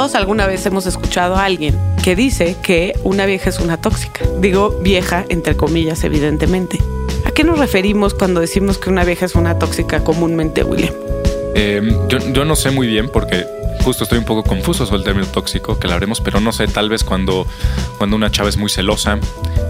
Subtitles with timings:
[0.00, 4.24] Todos alguna vez hemos escuchado a alguien que dice que una vieja es una tóxica.
[4.38, 6.78] Digo vieja, entre comillas, evidentemente.
[7.26, 10.94] ¿A qué nos referimos cuando decimos que una vieja es una tóxica comúnmente, William?
[11.54, 13.46] Eh, yo, yo no sé muy bien porque
[13.84, 16.66] justo estoy un poco confuso sobre el término tóxico, que lo haremos, pero no sé,
[16.66, 17.46] tal vez cuando,
[17.98, 19.18] cuando una chava es muy celosa,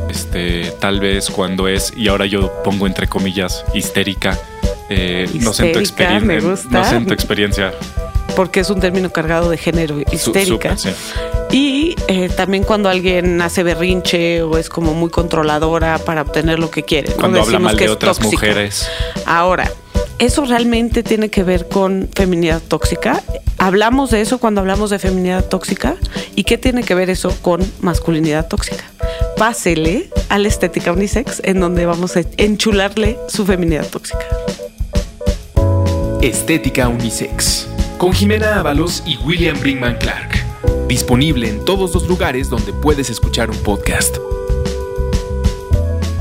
[0.09, 4.39] este, tal vez cuando es, y ahora yo pongo entre comillas, histérica.
[4.89, 6.69] Eh, no sé en tu me gusta.
[6.71, 7.73] No sé en tu experiencia.
[8.41, 10.75] Porque es un término cargado de género, Su- histérica.
[10.79, 10.89] sí.
[11.51, 16.71] Y eh, también cuando alguien hace berrinche o es como muy controladora para obtener lo
[16.71, 17.11] que quiere.
[17.11, 17.17] ¿no?
[17.17, 18.89] Cuando habla Decimos mal que de es otras mujeres.
[19.27, 19.71] Ahora,
[20.19, 23.23] ¿eso realmente tiene que ver con feminidad tóxica?
[23.59, 25.97] ¿Hablamos de eso cuando hablamos de feminidad tóxica?
[26.35, 28.85] ¿Y qué tiene que ver eso con masculinidad tóxica?
[29.37, 34.25] Pásele a la estética unisex en donde vamos a enchularle su feminidad tóxica.
[36.23, 37.67] Estética Unisex.
[38.01, 40.43] Con Jimena Ábalos y William Brinkman Clark.
[40.89, 44.17] Disponible en todos los lugares donde puedes escuchar un podcast.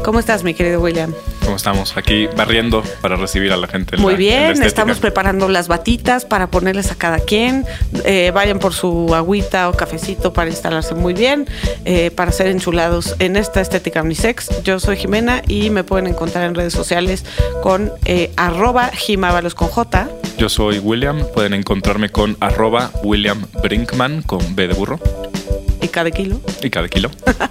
[0.04, 1.14] ¿Cómo estás, mi querido William?
[1.46, 1.96] ¿Cómo estamos?
[1.98, 3.96] Aquí barriendo para recibir a la gente.
[3.96, 7.66] en Muy la- en la bien, estamos preparando las batitas para ponerles a cada quien.
[8.06, 11.48] Eh, vayan por su agüita o cafecito para instalarse muy bien,
[11.86, 14.62] eh, para ser enchulados en esta estética unisex.
[14.64, 17.24] Yo soy Jimena y me pueden encontrar en redes sociales
[17.64, 20.08] con eh, arroba jimábalos con J.
[20.40, 21.26] Yo soy William.
[21.34, 24.98] Pueden encontrarme con arroba William Brinkman con B de burro
[25.82, 26.40] y cada kilo.
[26.64, 27.12] y cada kilo.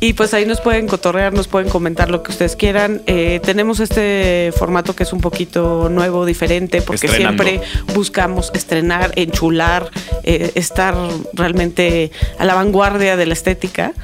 [0.00, 3.00] Y pues ahí nos pueden cotorrear, nos pueden comentar lo que ustedes quieran.
[3.06, 7.42] Eh, tenemos este formato que es un poquito nuevo, diferente, porque Estrenando.
[7.42, 9.90] siempre buscamos estrenar, enchular,
[10.22, 10.94] eh, estar
[11.32, 13.94] realmente a la vanguardia de la estética.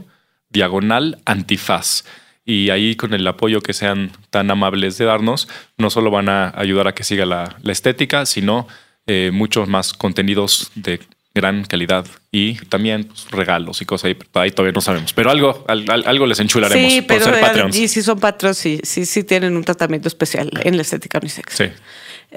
[0.49, 2.03] diagonal antifaz.
[2.47, 6.53] Y ahí con el apoyo que sean tan amables de darnos, no solo van a
[6.55, 8.67] ayudar a que siga la, la estética, sino
[9.07, 10.99] eh, muchos más contenidos de
[11.35, 15.11] gran calidad y también pues, regalos y cosas ahí, ahí todavía no sabemos.
[15.13, 17.75] Pero algo, al- al- algo les enchularemos Sí, por pero ser Patreons.
[17.75, 21.53] y si son patrons, sí, sí, sí tienen un tratamiento especial en la estética unisex.
[21.53, 21.65] Sí.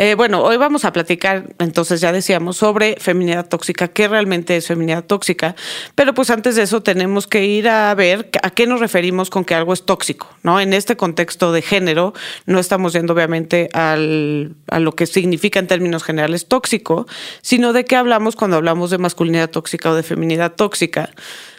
[0.01, 4.69] Eh, bueno, hoy vamos a platicar, entonces ya decíamos, sobre feminidad tóxica, qué realmente es
[4.69, 5.57] feminidad tóxica,
[5.97, 9.45] pero pues antes de eso tenemos que ir a ver a qué nos referimos con
[9.45, 10.61] que algo es tóxico, ¿no?
[10.61, 12.15] En este contexto de género,
[12.47, 17.09] no estamos yendo obviamente al, a lo que significa en términos generales tóxico,
[17.43, 21.11] sino de qué hablamos cuando hablamos de masculinidad tóxica o de feminidad tóxica.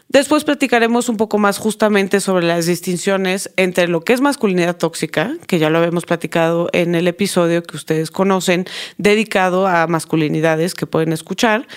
[0.09, 5.35] Después platicaremos un poco más justamente sobre las distinciones entre lo que es masculinidad tóxica,
[5.45, 8.65] que ya lo habíamos platicado en el episodio que ustedes conocen,
[8.97, 11.67] dedicado a masculinidades que pueden escuchar,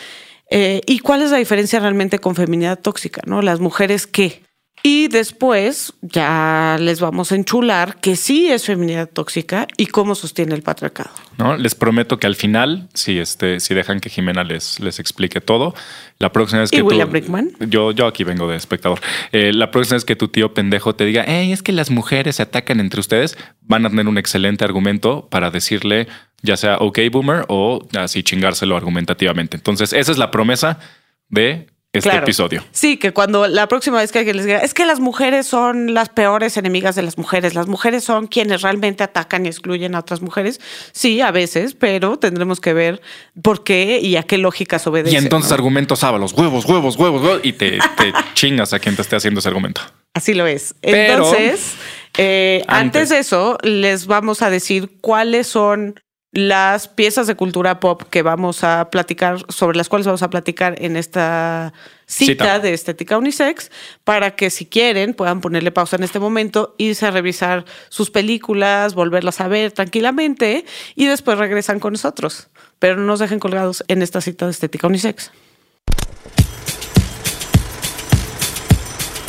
[0.50, 3.42] eh, y cuál es la diferencia realmente con feminidad tóxica, ¿no?
[3.42, 4.42] Las mujeres qué.
[4.84, 10.56] Y después ya les vamos a enchular que sí es feminidad tóxica y cómo sostiene
[10.56, 11.10] el patriarcado.
[11.38, 11.56] ¿no?
[11.56, 15.74] Les prometo que al final, si este, si dejan que Jimena les, les explique todo,
[16.18, 17.52] la próxima vez ¿Y que William tú- Brinkman?
[17.68, 19.00] yo, yo aquí vengo de espectador.
[19.30, 22.36] Eh, la próxima vez que tu tío pendejo te diga, hey, es que las mujeres
[22.36, 26.08] se atacan entre ustedes, van a tener un excelente argumento para decirle,
[26.42, 29.56] ya sea ok boomer o así chingárselo argumentativamente.
[29.56, 30.80] Entonces, esa es la promesa
[31.28, 32.24] de este Claro.
[32.24, 32.64] episodio.
[32.72, 35.92] Sí, que cuando la próxima vez que alguien les diga, es que las mujeres son
[35.92, 39.98] las peores enemigas de las mujeres, las mujeres son quienes realmente atacan y excluyen a
[39.98, 40.58] otras mujeres.
[40.92, 43.02] Sí, a veces, pero tendremos que ver
[43.42, 45.12] por qué y a qué lógicas obedecen.
[45.14, 45.54] Y entonces ¿no?
[45.56, 49.40] argumentos ábalos, huevos, huevos, huevos, huevos, y te, te chingas a quien te esté haciendo
[49.40, 49.82] ese argumento.
[50.14, 50.74] Así lo es.
[50.80, 51.74] Pero- Entonces,
[52.16, 53.02] eh, antes.
[53.02, 53.08] Antes.
[53.10, 56.00] de eso, les vamos a decir cuáles son
[56.32, 60.74] las piezas de cultura pop que vamos a platicar, sobre las cuales vamos a platicar
[60.82, 61.74] en esta
[62.06, 62.58] cita, Cita.
[62.58, 63.70] de estética unisex,
[64.02, 68.94] para que si quieren puedan ponerle pausa en este momento, irse a revisar sus películas,
[68.94, 70.64] volverlas a ver tranquilamente
[70.94, 72.48] y después regresan con nosotros.
[72.78, 75.30] Pero no nos dejen colgados en esta cita de estética unisex.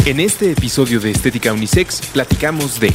[0.06, 2.92] En este episodio de Estética Unisex platicamos de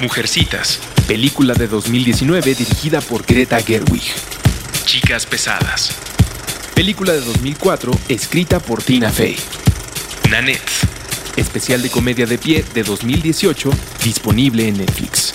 [0.00, 4.02] Mujercitas, película de 2019 dirigida por Greta Gerwig.
[4.84, 5.98] Chicas pesadas,
[6.74, 9.36] película de 2004 escrita por Tina Fey.
[10.30, 10.60] Nanette,
[11.36, 13.70] especial de comedia de pie de 2018,
[14.04, 15.34] disponible en Netflix.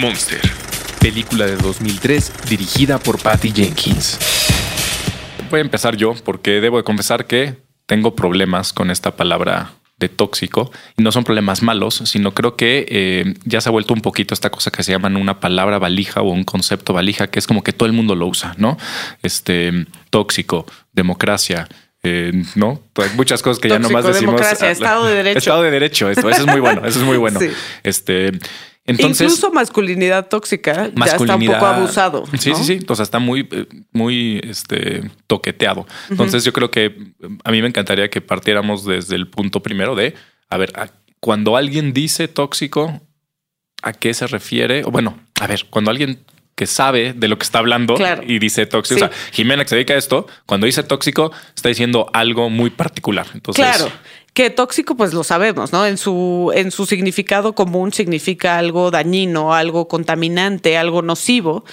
[0.00, 0.40] Monster,
[0.98, 4.18] película de 2003 dirigida por Patty Jenkins.
[5.50, 10.08] Voy a empezar yo porque debo de confesar que tengo problemas con esta palabra de
[10.10, 14.02] tóxico y no son problemas malos, sino creo que eh, ya se ha vuelto un
[14.02, 17.46] poquito esta cosa que se llaman una palabra valija o un concepto valija, que es
[17.46, 18.76] como que todo el mundo lo usa, ¿no?
[19.22, 21.68] Este tóxico, democracia,
[22.02, 24.34] eh, no, pues muchas cosas que ya nomás decimos.
[24.34, 25.38] Democracia, Estado de Derecho.
[25.38, 27.38] Estado de Derecho, esto, eso es muy bueno, eso es muy bueno.
[27.84, 28.32] Este,
[28.84, 32.24] entonces, Incluso masculinidad tóxica ya está un poco abusado.
[32.38, 32.80] Sí, sí, sí.
[32.88, 35.86] O sea, está muy, eh, muy este, toqueteado.
[36.10, 37.12] Entonces, yo creo que
[37.44, 40.14] a mí me encantaría que partiéramos desde el punto primero de,
[40.48, 40.72] a ver,
[41.20, 43.00] cuando alguien dice tóxico,
[43.82, 44.84] ¿a qué se refiere?
[44.84, 46.24] O bueno, a ver, cuando alguien
[46.54, 47.94] que sabe de lo que está hablando
[48.26, 49.06] y dice tóxico.
[49.06, 52.70] O sea, Jimena que se dedica a esto, cuando dice tóxico, está diciendo algo muy
[52.70, 53.26] particular.
[53.34, 53.90] Entonces, claro.
[54.34, 55.84] Que tóxico, pues lo sabemos, ¿no?
[55.84, 61.66] En su, en su significado común significa algo dañino, algo contaminante, algo nocivo.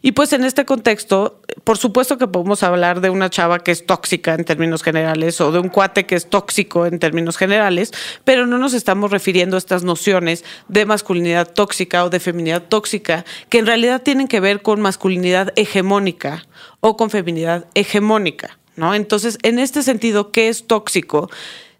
[0.00, 3.84] Y pues en este contexto, por supuesto que podemos hablar de una chava que es
[3.84, 7.92] tóxica en términos generales o de un cuate que es tóxico en términos generales,
[8.24, 13.26] pero no nos estamos refiriendo a estas nociones de masculinidad tóxica o de feminidad tóxica,
[13.50, 16.46] que en realidad tienen que ver con masculinidad hegemónica
[16.80, 18.94] o con feminidad hegemónica, ¿no?
[18.94, 21.28] Entonces, en este sentido, ¿qué es tóxico?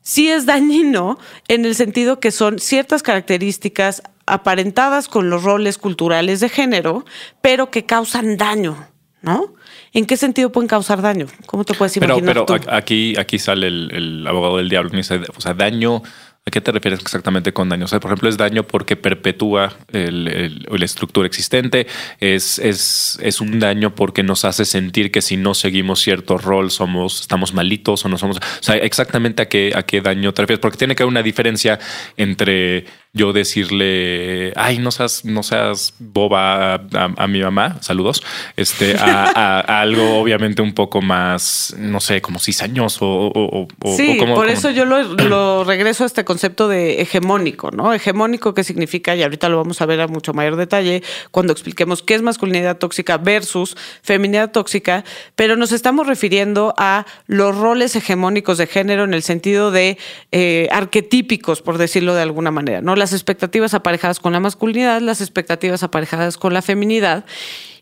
[0.07, 1.19] Sí es dañino
[1.49, 7.05] en el sentido que son ciertas características aparentadas con los roles culturales de género,
[7.41, 8.87] pero que causan daño,
[9.21, 9.55] ¿no?
[9.93, 11.27] ¿En qué sentido pueden causar daño?
[11.47, 12.25] ¿Cómo te puedes imaginar?
[12.25, 14.91] Pero, pero aquí, aquí sale el, abogado del diablo.
[14.91, 16.03] Dice, o sea, daño
[16.49, 17.87] ¿A qué te refieres exactamente con daño?
[17.87, 21.89] O sea, por ejemplo, es daño porque perpetúa el, la estructura existente,
[22.21, 26.71] es, es, es, un daño porque nos hace sentir que si no seguimos cierto rol
[26.71, 28.37] somos, estamos malitos o no somos.
[28.37, 31.25] O sea, exactamente a qué, a qué daño te refieres, porque tiene que haber una
[31.25, 31.81] diferencia
[32.17, 32.85] entre
[33.17, 38.23] yo decirle, ay, no seas, no seas boba a, mi mamá, saludos,
[38.57, 44.49] este, a, algo obviamente un poco más, no sé, como cizañoso o, o, sí, por
[44.49, 47.95] eso yo lo, regreso a este concepto de hegemónico, ¿no?
[47.95, 52.03] Hegemónico que significa, y ahorita lo vamos a ver a mucho mayor detalle cuando expliquemos
[52.03, 55.05] qué es masculinidad tóxica versus feminidad tóxica,
[55.37, 59.97] pero nos estamos refiriendo a los roles hegemónicos de género en el sentido de
[60.33, 62.95] eh, arquetípicos, por decirlo de alguna manera, ¿no?
[63.06, 67.25] las expectativas aparejadas con la masculinidad, las expectativas aparejadas con la feminidad.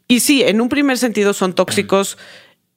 [0.09, 2.19] Y sí, en un primer sentido son tóxicos,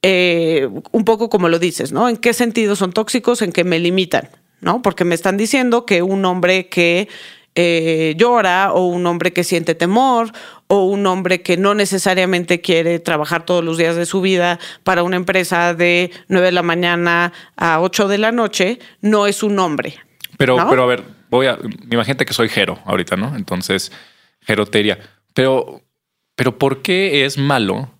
[0.01, 2.07] eh, un poco como lo dices, ¿no?
[2.09, 3.41] ¿En qué sentido son tóxicos?
[3.41, 4.29] En que me limitan,
[4.61, 4.81] ¿no?
[4.81, 7.09] Porque me están diciendo que un hombre que
[7.59, 10.31] eh, llora o un hombre que siente temor
[10.67, 15.01] o un hombre que no necesariamente quiere trabajar todos los días de su vida para
[15.01, 19.57] una empresa de 9 de la mañana a 8 de la noche, no es un
[19.57, 19.95] hombre.
[20.37, 21.57] Pero, pero a ver, voy a,
[21.91, 23.35] imagínate que soy Jero ahorita, ¿no?
[23.35, 23.91] Entonces,
[24.41, 24.99] Jeroteria.
[25.33, 25.83] Pero,
[26.35, 27.96] pero ¿por qué es malo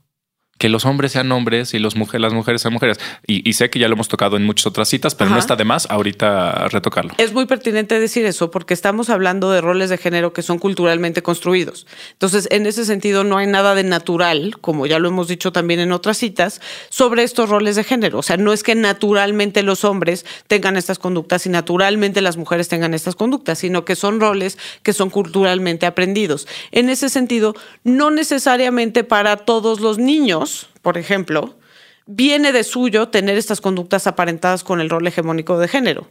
[0.57, 2.99] que los hombres sean hombres y los mujeres, las mujeres sean mujeres.
[3.25, 5.65] Y, sé que ya lo hemos tocado en muchas otras citas, pero no está de
[5.65, 7.13] más ahorita retocarlo.
[7.17, 11.23] Es muy pertinente decir eso porque estamos hablando de roles de género que son culturalmente
[11.23, 11.87] construidos.
[12.13, 15.79] Entonces, en ese sentido, no hay nada de natural, como ya lo hemos dicho también
[15.79, 18.19] en otras citas, sobre estos roles de género.
[18.19, 22.67] O sea, no es que naturalmente los hombres tengan estas conductas y naturalmente las mujeres
[22.67, 26.47] tengan estas conductas, sino que son roles que son culturalmente aprendidos.
[26.71, 30.46] En ese sentido, no necesariamente para todos los niños,
[30.81, 31.57] por ejemplo,
[32.05, 36.09] viene de suyo tener estas conductas aparentadas con el rol hegemónico de género.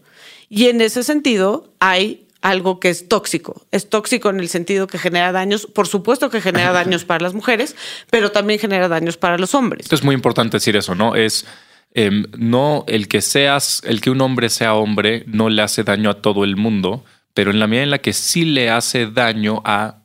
[0.49, 3.67] Y en ese sentido hay algo que es tóxico.
[3.73, 7.35] Es tóxico en el sentido que genera daños, por supuesto que genera daños para las
[7.35, 7.75] mujeres,
[8.11, 9.91] pero también genera daños para los hombres.
[9.91, 11.17] es muy importante decir eso, ¿no?
[11.17, 11.47] Es
[11.93, 16.11] em, no el que seas, el que un hombre sea hombre no le hace daño
[16.11, 19.63] a todo el mundo, pero en la medida en la que sí le hace daño
[19.65, 20.03] a,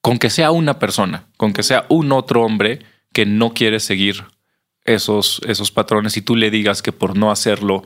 [0.00, 2.80] con que sea una persona, con que sea un otro hombre,
[3.16, 4.26] que no quiere seguir
[4.84, 7.82] esos, esos patrones y tú le digas que por no hacerlo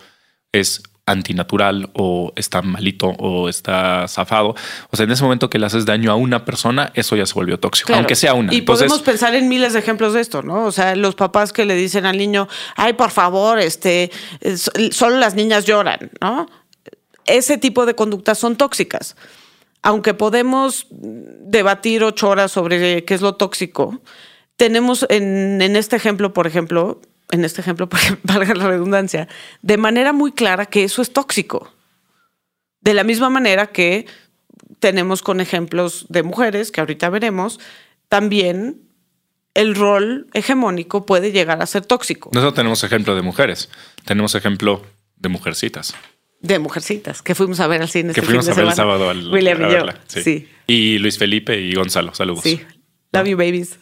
[0.50, 4.56] es antinatural o está malito o está zafado.
[4.90, 7.34] O sea, en ese momento que le haces daño a una persona, eso ya se
[7.34, 8.52] volvió tóxico, aunque sea una.
[8.52, 10.64] Y podemos pensar en miles de ejemplos de esto, ¿no?
[10.64, 14.10] O sea, los papás que le dicen al niño, ay, por favor, este,
[14.90, 16.48] solo las niñas lloran, ¿no?
[17.24, 19.14] Ese tipo de conductas son tóxicas.
[19.80, 24.00] Aunque podemos debatir ocho horas sobre qué es lo tóxico,
[24.60, 27.00] tenemos en, este ejemplo, por ejemplo,
[27.30, 27.88] en este ejemplo,
[28.24, 29.26] valga la redundancia,
[29.62, 31.72] de manera muy clara que eso es tóxico.
[32.82, 34.04] De la misma manera que
[34.78, 37.58] tenemos con ejemplos de mujeres, que ahorita veremos,
[38.10, 38.82] también
[39.54, 42.28] el rol hegemónico puede llegar a ser tóxico.
[42.34, 43.70] Nosotros tenemos ejemplo de mujeres,
[44.04, 44.84] tenemos ejemplo
[45.16, 45.94] de mujercitas.
[46.42, 48.12] De Mujercitas, que fuimos a ver al cine.
[48.12, 49.76] Que este fuimos fin a ver el sábado al, William a y yo.
[49.76, 50.48] verla, Sí.
[50.66, 52.42] Y Luis Felipe y Gonzalo, saludos.
[52.44, 52.60] Sí.
[53.12, 53.78] Love you, babies.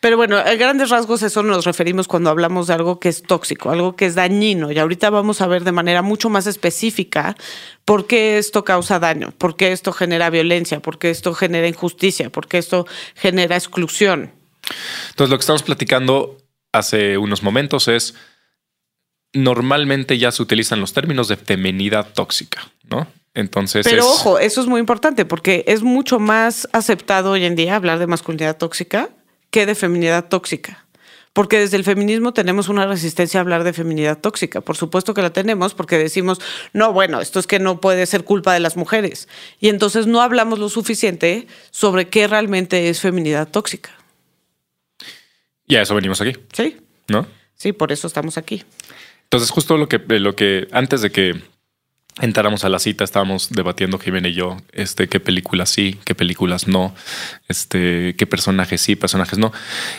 [0.00, 3.70] Pero bueno, a grandes rasgos eso nos referimos cuando hablamos de algo que es tóxico,
[3.70, 4.72] algo que es dañino.
[4.72, 7.36] Y ahorita vamos a ver de manera mucho más específica
[7.84, 12.30] por qué esto causa daño, por qué esto genera violencia, por qué esto genera injusticia,
[12.30, 14.32] por qué esto genera exclusión.
[15.10, 16.38] Entonces, lo que estamos platicando
[16.72, 18.14] hace unos momentos es
[19.34, 23.06] normalmente ya se utilizan los términos de feminidad tóxica, ¿no?
[23.34, 27.54] Entonces, Pero es- ojo, eso es muy importante porque es mucho más aceptado hoy en
[27.54, 29.10] día hablar de masculinidad tóxica
[29.50, 30.84] que de feminidad tóxica.
[31.32, 34.60] Porque desde el feminismo tenemos una resistencia a hablar de feminidad tóxica.
[34.62, 36.40] Por supuesto que la tenemos porque decimos,
[36.72, 39.28] no, bueno, esto es que no puede ser culpa de las mujeres.
[39.60, 43.90] Y entonces no hablamos lo suficiente sobre qué realmente es feminidad tóxica.
[45.66, 47.26] y a eso venimos aquí, Sí, ¿no?
[47.54, 48.64] sí, por eso estamos aquí.
[49.24, 51.40] Entonces, justo lo que, lo que antes de que
[52.20, 56.68] entráramos a la cita, estábamos debatiendo Jimena y yo, este, qué películas sí, qué películas
[56.68, 56.94] no,
[57.48, 59.52] este, qué personajes sí, personajes no.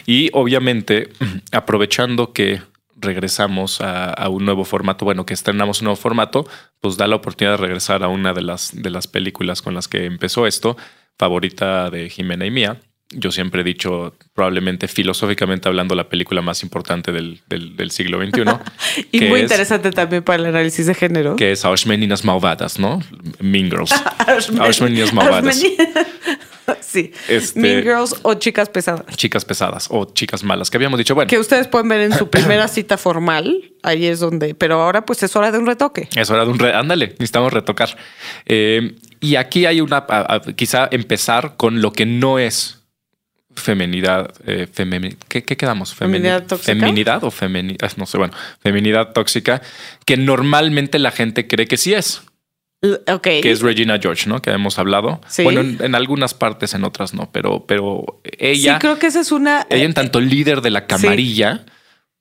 [0.05, 1.09] Y obviamente,
[1.51, 2.61] aprovechando que
[2.95, 6.47] regresamos a, a un nuevo formato, bueno, que estrenamos un nuevo formato,
[6.79, 9.87] pues da la oportunidad de regresar a una de las, de las películas con las
[9.87, 10.77] que empezó esto,
[11.17, 12.79] favorita de Jimena y mía.
[13.13, 18.19] Yo siempre he dicho, probablemente filosóficamente hablando, la película más importante del, del- del siglo
[18.23, 18.43] XXI.
[19.11, 21.35] Y que muy es- interesante también para el análisis de género.
[21.35, 23.01] que es Aus Meninas Malvadas, ¿no?
[23.39, 23.91] Mean Girls.
[24.27, 25.61] Ausmen- Aus Meninas Malvadas.
[26.79, 27.11] Sí.
[27.27, 29.15] Este- Mean Girls o Chicas Pesadas.
[29.17, 32.29] Chicas pesadas o chicas malas, que habíamos dicho, bueno, Que ustedes pueden ver en su
[32.29, 33.71] primera cita formal.
[33.83, 34.55] Ahí es donde.
[34.55, 36.07] Pero ahora, pues es hora de un retoque.
[36.15, 36.59] es hora de un...
[36.59, 37.97] Re Ándale, necesitamos retocar.
[38.45, 39.97] Eh, y aquí hay una...
[40.07, 42.80] a- a- quizá empezar con lo que no es
[43.55, 44.34] feminidad.
[44.46, 45.93] eh, femini- ¿qué, qué quedamos?
[45.93, 46.74] Femini- ¿Feminidad tóxica?
[46.74, 49.62] Feminidad o feminidad, no sé, bueno, feminidad tóxica,
[50.05, 52.22] que normalmente la gente cree que sí es.
[52.81, 53.22] L- Ok.
[53.22, 54.41] que es Regina George, ¿no?
[54.41, 55.22] Que hemos hablado.
[55.27, 55.43] Sí.
[55.43, 59.20] Bueno, en, en algunas partes, en otras no, pero, pero ella, sí, creo que esa
[59.20, 59.67] es una.
[59.70, 61.63] ella en tanto líder de la camarilla,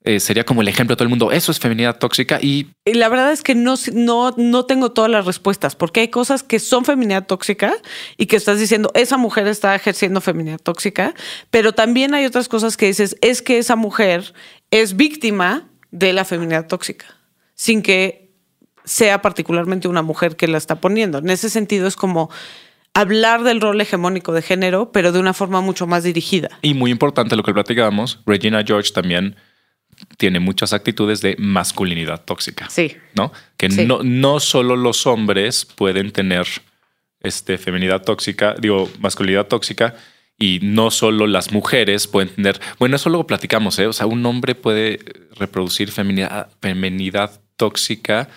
[0.02, 1.30] eh, sería como el ejemplo de todo el mundo.
[1.30, 5.26] Eso es feminidad tóxica y la verdad es que no, no, no tengo todas las
[5.26, 7.74] respuestas, porque hay cosas que son feminidad tóxica
[8.16, 11.14] y que estás diciendo, esa mujer está ejerciendo feminidad tóxica,
[11.50, 14.32] pero también hay otras cosas que dices, es que esa mujer
[14.70, 17.06] es víctima de la feminidad tóxica,
[17.54, 18.30] sin que
[18.84, 21.18] sea particularmente una mujer que la está poniendo.
[21.18, 22.30] En ese sentido es como
[22.94, 26.58] hablar del rol hegemónico de género, pero de una forma mucho más dirigida.
[26.62, 29.36] Y muy importante lo que platicábamos, Regina George también
[30.20, 32.68] tiene muchas actitudes de masculinidad tóxica.
[32.68, 32.94] Sí.
[33.14, 33.32] ¿No?
[33.56, 33.86] Que Sí.
[33.86, 36.46] no, no solo los hombres pueden tener
[37.20, 39.94] este, feminidad tóxica, digo, masculinidad tóxica,
[40.38, 42.60] y no solo las mujeres pueden tener.
[42.78, 43.86] Bueno, eso luego platicamos, ¿eh?
[43.86, 44.98] O sea, un hombre puede
[45.36, 48.28] reproducir feminidad, feminidad tóxica.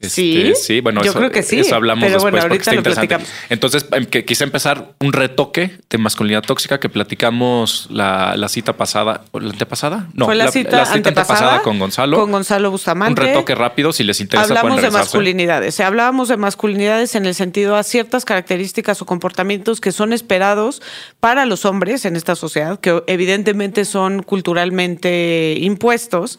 [0.00, 2.58] Sí, Este, sí, bueno, yo eso, creo que sí, eso hablamos pero después bueno, porque
[2.58, 3.16] está interesante.
[3.48, 8.76] Entonces, em, que quise empezar un retoque de masculinidad tóxica que platicamos la, la cita
[8.76, 10.06] pasada, ¿o ¿la antepasada?
[10.14, 12.16] No, Fue la, cita, antepasada con Gonzalo.
[12.16, 13.20] Con Gonzalo un Bustamante.
[13.20, 14.46] retoque rápido, si les interesa.
[14.46, 15.80] Hablamos de masculinidades.
[15.80, 20.80] Hablábamos de masculinidades en el sentido a ciertas características o comportamientos que son esperados
[21.18, 26.38] para los hombres en esta sociedad, que evidentemente son culturalmente impuestos.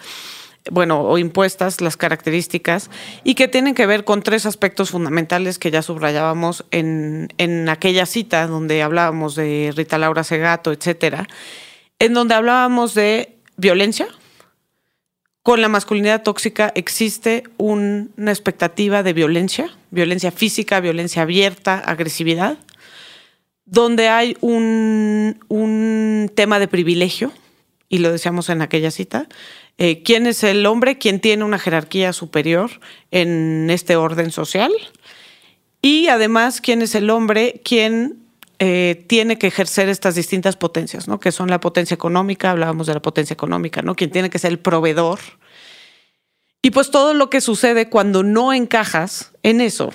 [0.71, 2.89] Bueno, o impuestas las características
[3.23, 8.05] y que tienen que ver con tres aspectos fundamentales que ya subrayábamos en, en aquella
[8.05, 11.27] cita donde hablábamos de Rita Laura Segato, etcétera,
[11.99, 14.07] en donde hablábamos de violencia,
[15.41, 22.57] con la masculinidad tóxica existe un- una expectativa de violencia, violencia física, violencia abierta, agresividad,
[23.65, 27.31] donde hay un, un tema de privilegio,
[27.87, 29.27] y lo decíamos en aquella cita,
[29.79, 32.69] eh, quién es el hombre, quién tiene una jerarquía superior
[33.11, 34.71] en este orden social,
[35.81, 38.19] y además quién es el hombre, quién
[38.59, 41.21] eh, tiene que ejercer estas distintas potencias, ¿no?
[41.21, 43.95] Que son la potencia económica, hablábamos de la potencia económica, ¿no?
[43.95, 45.19] Quien tiene que ser el proveedor.
[46.61, 49.93] Y pues todo lo que sucede cuando no encajas en eso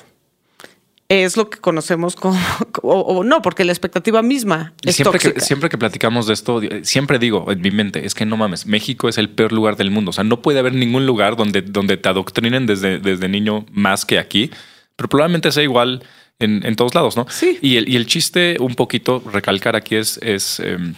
[1.23, 2.37] es lo que conocemos como,
[2.83, 5.47] o, o no, porque la expectativa misma es siempre que, tóxica.
[5.47, 9.09] siempre que platicamos de esto, siempre digo en mi mente, es que no mames, México
[9.09, 10.11] es el peor lugar del mundo.
[10.11, 14.05] O sea, no puede haber ningún lugar donde, donde te adoctrinen desde, desde niño más
[14.05, 14.51] que aquí,
[14.97, 16.03] pero probablemente sea igual
[16.39, 17.27] en, en todos lados, ¿no?
[17.29, 17.59] Sí.
[17.61, 20.95] Y el, y el chiste, un poquito, recalcar aquí es, es em,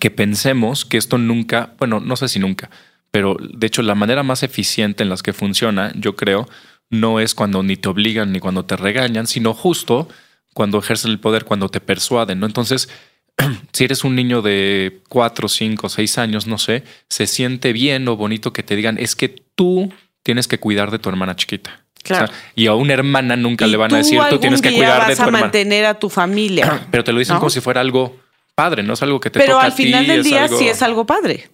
[0.00, 2.70] que pensemos que esto nunca, bueno, no sé si nunca,
[3.10, 6.48] pero de hecho la manera más eficiente en las que funciona, yo creo,
[6.90, 10.08] no es cuando ni te obligan ni cuando te regañan, sino justo
[10.54, 12.46] cuando ejercen el poder, cuando te persuaden, ¿no?
[12.46, 12.88] Entonces,
[13.72, 18.16] si eres un niño de cuatro, cinco, seis años, no sé, se siente bien o
[18.16, 21.82] bonito que te digan, es que tú tienes que cuidar de tu hermana chiquita.
[22.02, 22.32] Claro.
[22.54, 25.16] y a una hermana nunca le van a decir, tú tienes que cuidar vas de
[25.16, 25.44] tu a hermana.
[25.46, 26.86] mantener a tu familia.
[26.92, 27.40] Pero te lo dicen ¿no?
[27.40, 28.16] como si fuera algo
[28.54, 30.56] padre, no es algo que te Pero toca al a ti, final del día algo-
[30.56, 31.50] sí es algo padre.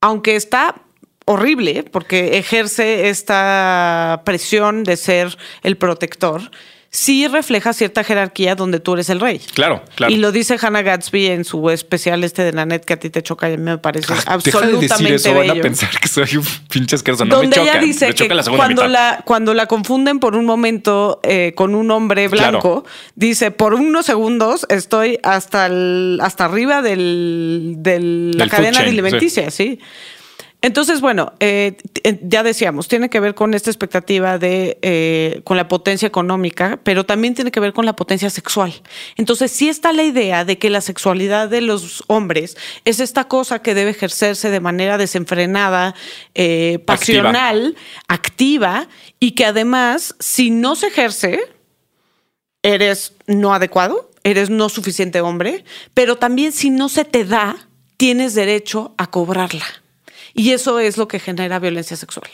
[0.00, 0.76] Aunque está
[1.28, 6.50] horrible porque ejerce esta presión de ser el protector,
[6.90, 9.38] sí refleja cierta jerarquía donde tú eres el rey.
[9.52, 10.10] Claro, claro.
[10.10, 13.10] Y lo dice Hannah Gatsby en su especial este de la net que a ti
[13.10, 15.62] te choca y me parece Deja de absolutamente decir eso, van a bello.
[15.62, 17.26] pensar que soy un pinche asqueroso.
[17.26, 17.72] No me donde choca.
[17.72, 18.90] ella dice me que la cuando mitad.
[18.90, 22.52] la, cuando la confunden por un momento eh, con un hombre Claro.
[22.52, 28.78] blanco, dice, por unos segundos estoy hasta el, hasta arriba del, del- la Del cadena
[28.78, 29.78] chain, alimenticia, sí.
[30.60, 35.56] Entonces, bueno, eh, eh, ya decíamos, tiene que ver con esta expectativa de, eh, con
[35.56, 38.74] la potencia económica, pero también tiene que ver con la potencia sexual.
[39.16, 43.62] Entonces, sí está la idea de que la sexualidad de los hombres es esta cosa
[43.62, 45.94] que debe ejercerse de manera desenfrenada,
[46.34, 47.76] eh, pasional,
[48.08, 48.88] activa,
[49.20, 51.38] y que además, si no se ejerce,
[52.64, 58.34] eres no adecuado, eres no suficiente hombre, pero también si no se te da, tienes
[58.34, 59.64] derecho a cobrarla.
[60.38, 62.28] Y eso es lo que genera violencia sexual.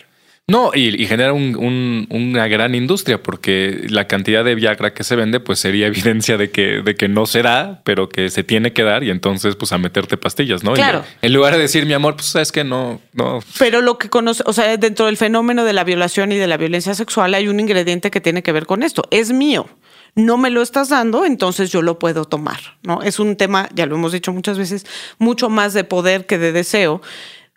[0.47, 5.03] No, y, y genera un- un- una gran industria porque la cantidad de Viagra que
[5.03, 5.87] se vende pues sería
[6.21, 9.11] evidencia de que, de que no se da, pero que se tiene que dar y
[9.11, 10.75] entonces pues a meterte pastillas, ¿no?
[10.75, 10.99] Claro.
[11.23, 13.41] En, en lugar de decir mi amor, pues sabes que no, no.
[13.59, 16.59] Pero lo que conoce, o sea, dentro del fenómeno de la violación y de la
[16.59, 19.03] violencia sexual hay un ingrediente que tiene que ver con esto.
[19.11, 19.67] Es mío.
[20.15, 23.01] No me lo estás dando, entonces yo lo puedo tomar, ¿no?
[23.03, 24.85] Es un tema, ya lo hemos dicho muchas veces,
[25.19, 27.01] mucho más de poder que de deseo.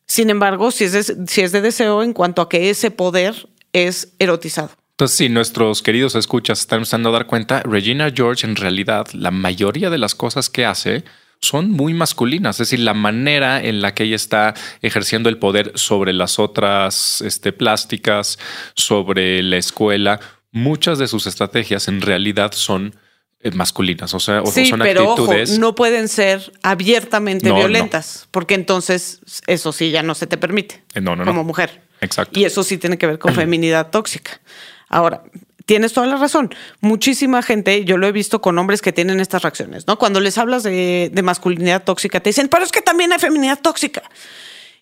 [0.08, 4.72] Sin embargo, si es de, deseo en cuanto a que ese poder es erotizado.
[4.92, 9.32] Entonces, si nuestros queridos escuchas están empezando a dar cuenta, Regina George en realidad la
[9.32, 11.04] mayoría de las cosas que hace
[11.40, 15.72] son muy masculinas, es decir, la manera en la que ella está ejerciendo el poder
[15.76, 18.40] sobre las otras este, plásticas,
[18.74, 20.20] sobre la escuela,
[20.52, 22.96] muchas de sus estrategias en realidad son
[23.56, 25.60] masculinas, o sea, o Sí, son pero ojo, actitudes.
[25.60, 27.60] no pueden ser abiertamente No, no.
[27.60, 31.16] violentas, porque entonces eso sí ya no se te permite Eh, no.
[31.26, 31.82] como mujer.
[32.02, 32.40] Exacto.
[32.40, 34.40] Y eso sí tiene que ver con feminidad tóxica.
[34.90, 35.24] Ahora,
[35.66, 36.54] tienes toda la razón.
[36.80, 39.98] Muchísima gente, yo lo he visto con hombres que tienen estas reacciones, ¿no?
[40.00, 43.60] Cuando les hablas de, de masculinidad tóxica, te dicen, pero es que también hay feminidad
[43.62, 44.02] tóxica.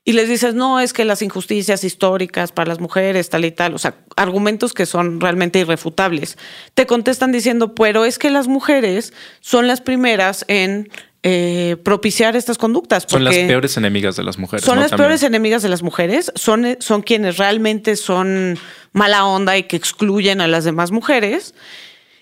[0.07, 3.73] Y les dices, no, es que las injusticias históricas para las mujeres, tal y tal,
[3.73, 6.37] o sea, argumentos que son realmente irrefutables.
[6.75, 10.89] Te contestan diciendo, pero es que las mujeres son las primeras en
[11.23, 13.07] eh, propiciar estas conductas.
[13.07, 14.63] son las peores enemigas de las mujeres.
[14.63, 14.81] son ¿no?
[14.81, 15.07] las También.
[15.07, 18.59] peores enemigas de las mujeres, son, son quienes realmente son
[18.93, 21.55] mala onda y que excluyen a las demás mujeres.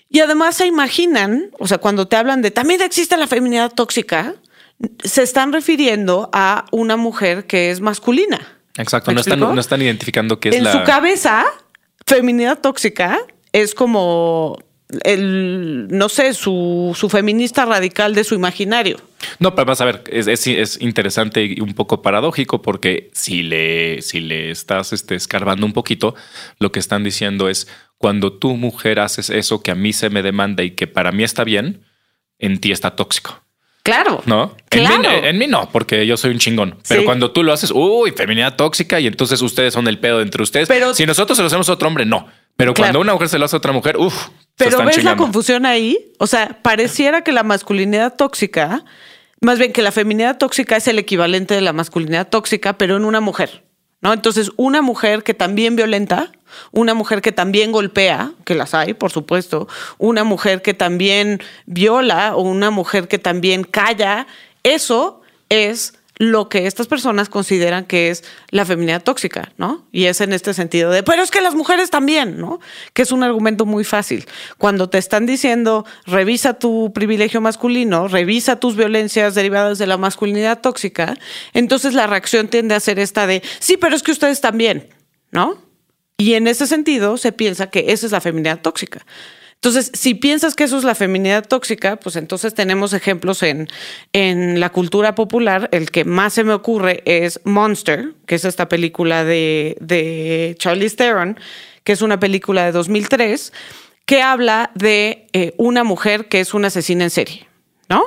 [0.08, 4.36] Y además se imaginan, o sea, cuando te hablan de también existe la feminidad tóxica,
[5.02, 8.60] se están refiriendo a una mujer que es masculina.
[8.76, 9.54] Exacto, ¿Me no están, explico?
[9.54, 10.72] no están identificando qué es en la.
[10.72, 11.44] su cabeza,
[12.06, 13.18] feminidad tóxica
[13.52, 14.58] es como
[15.04, 18.98] el, no sé, su, su feminista radical de su imaginario.
[19.38, 23.42] No, pero vas a ver, es, es- es interesante y un poco paradójico porque si
[23.42, 26.14] le, si le estás este, escarbando un poquito,
[26.58, 30.22] lo que están diciendo es cuando tú, mujer, haces eso que a mí se me
[30.22, 31.84] demanda y que para mí está bien,
[32.38, 33.40] en ti está tóxico.
[33.84, 34.22] Claro.
[34.26, 34.56] ¿No?
[34.70, 34.94] Claro.
[34.94, 36.78] En, mí, en mí no, porque yo soy un chingón.
[36.88, 37.04] Pero Sí.
[37.04, 40.66] cuando tú lo haces, uy, feminidad tóxica y entonces ustedes son el pedo entre ustedes.
[40.68, 42.26] Pero- si nosotros se lo hacemos a otro hombre, no.
[42.56, 42.86] Pero Claro.
[42.88, 46.12] cuando una mujer se lo hace a otra mujer, uff, Pero ves la confusión ahí.
[46.18, 48.84] O sea, pareciera que la masculinidad tóxica,
[49.40, 53.04] más bien que la feminidad tóxica es el equivalente de la masculinidad tóxica, pero en
[53.04, 53.64] una mujer.
[54.04, 54.12] ¿No?
[54.12, 56.30] Entonces, una mujer que también violenta,
[56.72, 62.36] una mujer que también golpea, que las hay, por supuesto, una mujer que también viola
[62.36, 64.26] o una mujer que también calla,
[64.62, 69.86] eso es lo que estas personas consideran que es la feminidad tóxica, ¿no?
[69.90, 72.60] Y es en este sentido de, pero es que las mujeres también, ¿no?
[72.92, 74.26] Que es un argumento muy fácil.
[74.58, 80.60] Cuando te están diciendo, revisa tu privilegio masculino, revisa tus violencias derivadas de la masculinidad
[80.60, 81.16] tóxica,
[81.52, 84.88] entonces la reacción tiende a ser esta de, sí, pero es que ustedes también,
[85.32, 85.62] ¿no?
[86.16, 89.04] Y en ese sentido se piensa que esa es la feminidad tóxica.
[89.64, 93.66] Entonces, si piensas que eso es la feminidad tóxica, pues entonces tenemos ejemplos en,
[94.12, 95.70] en la cultura popular.
[95.72, 100.96] El que más se me ocurre es Monster, que es esta película de, de Charlize
[100.96, 101.40] Theron,
[101.82, 103.54] que es una película de 2003,
[104.04, 107.48] que habla de eh, una mujer que es una asesina en serie,
[107.88, 108.04] ¿no?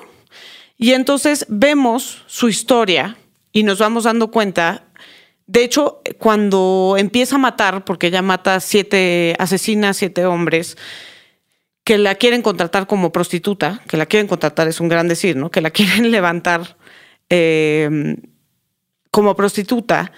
[0.77, 3.17] Y entonces vemos su historia
[3.51, 4.83] y nos vamos dando cuenta.
[5.47, 10.77] De hecho, cuando empieza a matar, porque ella mata siete, asesina a siete hombres,
[11.87, 15.49] que la quieren contratar como prostituta, que la quieren contratar es un gran decir, ¿no?
[15.49, 16.75] Que la quieren levantar
[17.29, 18.17] eh,
[19.09, 20.11] como prostituta.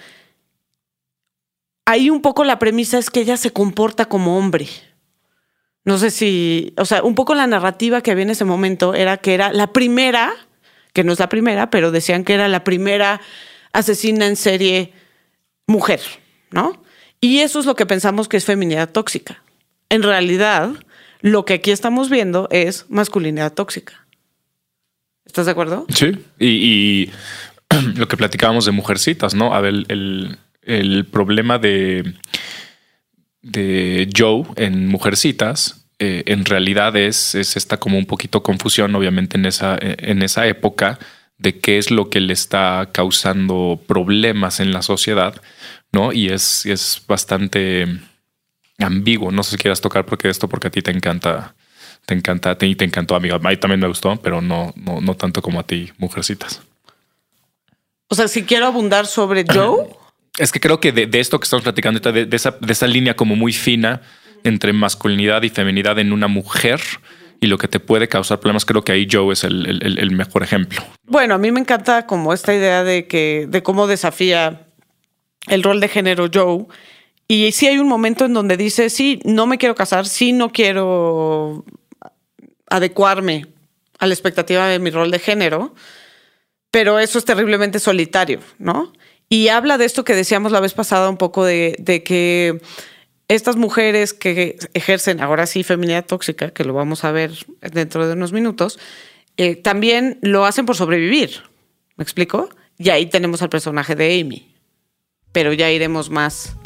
[1.84, 4.66] ahí un poco la premisa es que ella se comporta como hombre.
[5.84, 9.18] No sé si, o sea, un poco la narrativa que había en ese momento era
[9.18, 10.32] que era la primera,
[10.92, 13.20] que no es la primera, pero decían que era la primera
[13.72, 14.92] asesina en serie
[15.68, 16.00] mujer,
[16.50, 16.82] ¿no?
[17.20, 19.44] Y eso es lo que pensamos que es feminidad tóxica.
[19.88, 20.72] En realidad,
[21.20, 24.06] lo que aquí estamos viendo es masculinidad tóxica.
[25.24, 25.86] ¿Estás de acuerdo?
[25.94, 26.12] Sí.
[26.38, 27.10] Y,
[27.96, 29.54] lo que platicábamos de mujercitas, ¿no?
[29.54, 32.14] A ver, el, el problema de,
[33.42, 39.36] de Joe en Mujercitas, eh, en realidad es, es esta como un poquito confusión, obviamente,
[39.36, 40.98] en esa, en esa época
[41.38, 45.40] de qué es lo que le está causando problemas en la sociedad,
[45.92, 46.12] ¿no?
[46.12, 47.86] Y es, es bastante
[48.80, 49.30] ambiguo.
[49.30, 51.54] No sé si quieras tocar porque esto, porque a ti te encanta,
[52.06, 53.36] te encanta, y te encantó, amiga.
[53.36, 56.62] A mí también me gustó, pero no, no, no tanto como a ti, Mujercitas.
[58.08, 59.86] O sea, si quiero abundar sobre Joe.
[60.38, 63.36] Es que creo que de, esto que estamos platicando, de, esa, de esa línea como
[63.36, 64.00] muy fina
[64.44, 66.80] entre masculinidad y feminidad en una mujer
[67.40, 70.82] y lo que te puede causar problemas, creo que ahí Joe es el, mejor ejemplo.
[71.04, 74.66] Bueno, a mí me encanta como esta idea de que, de cómo desafía
[75.46, 76.66] el rol de género Joe.
[77.30, 80.50] Y sí hay un momento en donde dice, sí, no me quiero casar, sí, no
[80.50, 81.64] quiero
[82.66, 83.46] adecuarme
[84.00, 85.72] a la expectativa de mi rol de género,
[86.72, 88.92] pero eso es terriblemente solitario, ¿no?
[89.28, 92.60] Y habla de esto que decíamos la vez pasada un poco de, que
[93.28, 98.14] estas mujeres que ejercen ahora sí feminidad tóxica, que lo vamos a ver dentro de
[98.14, 98.80] unos minutos,
[99.36, 101.44] eh, también lo hacen por sobrevivir.
[101.94, 102.48] ¿Me explico?
[102.76, 104.52] Y ahí tenemos al personaje de Amy.
[105.30, 106.56] Pero ya iremos más,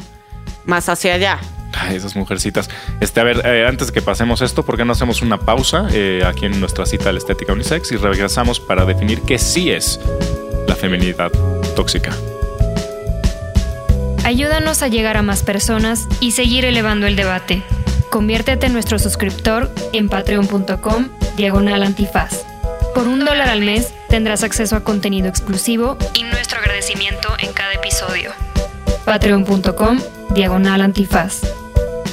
[0.65, 1.39] más hacia allá.
[1.77, 2.69] Ay, esas mujercitas.
[3.01, 5.87] Este, a ver, eh, antes de que pasemos esto, ¿por qué no hacemos una pausa
[5.91, 9.71] eh, aquí en nuestra cita de la estética unisex y regresamos para definir qué sí
[9.71, 9.99] es
[10.67, 11.31] la feminidad
[11.75, 12.11] tóxica?
[14.23, 17.61] Ayúdanos a llegar a más personas y seguir elevando el debate.
[18.09, 22.45] Conviértete en nuestro suscriptor en patreon.com diagonal antifaz.
[22.95, 27.73] Por un dólar al mes tendrás acceso a contenido exclusivo y nuestro agradecimiento en cada
[27.73, 28.31] episodio.
[29.05, 29.99] Patreon.com
[30.33, 31.41] diagonal antifaz.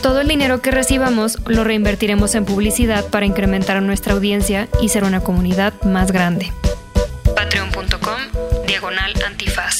[0.02, 5.04] Todo el dinero que recibamos lo reinvertiremos en publicidad para incrementar nuestra audiencia y ser
[5.04, 6.52] una comunidad más grande.
[7.34, 9.78] Patreon.com diagonal antifaz.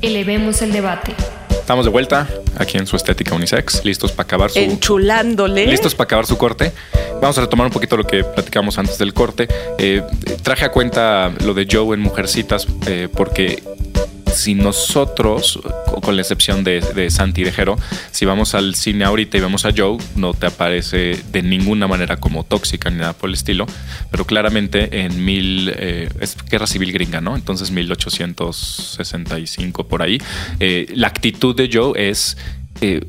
[0.00, 1.14] Elevemos el debate.
[1.50, 2.26] Estamos de vuelta
[2.56, 4.58] aquí en su estética unisex, listos para acabar su.
[4.58, 5.66] Enchulándole.
[5.66, 6.72] Listos para acabar su corte.
[7.20, 9.46] Vamos a retomar un poquito lo que platicamos antes del corte.
[9.78, 10.02] Eh,
[10.42, 13.62] traje a cuenta lo de Joe en Mujercitas, eh, porque
[14.30, 15.60] si nosotros,
[16.02, 17.76] con la excepción de, Santi de Jero,
[18.10, 22.16] si vamos al cine ahorita y vemos a Joe, no te aparece de ninguna manera
[22.16, 23.66] como tóxica ni nada por el estilo,
[24.10, 27.36] pero claramente en mil, eh, es guerra civil gringa, ¿no?
[27.36, 30.18] Entonces 1865 por ahí,
[30.58, 32.36] eh, la actitud de Joe es
[32.80, 33.00] eh,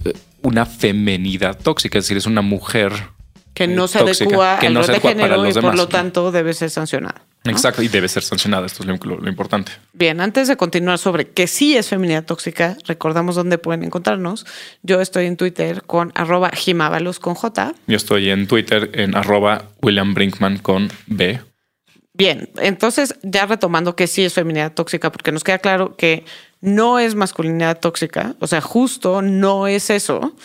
[0.42, 2.92] una femenidad tóxica, es decir, es una mujer
[3.54, 7.22] que no se adecua al no de género y por lo tanto debe ser sancionada.
[7.44, 9.72] Exacto, y debe ser sancionada, esto es lo, importante.
[9.94, 14.46] Bien, antes de continuar sobre qué sí es feminidad tóxica, recordamos dónde pueden encontrarnos.
[14.84, 17.74] Yo estoy en Twitter con arroba jimábalos con J.
[17.88, 21.40] Yo estoy en Twitter en arroba William Brinkman con B.
[22.14, 26.26] Bien, entonces ya retomando que sí es feminidad tóxica, porque nos queda claro que
[26.60, 30.36] no es masculinidad tóxica, o sea, justo no es eso.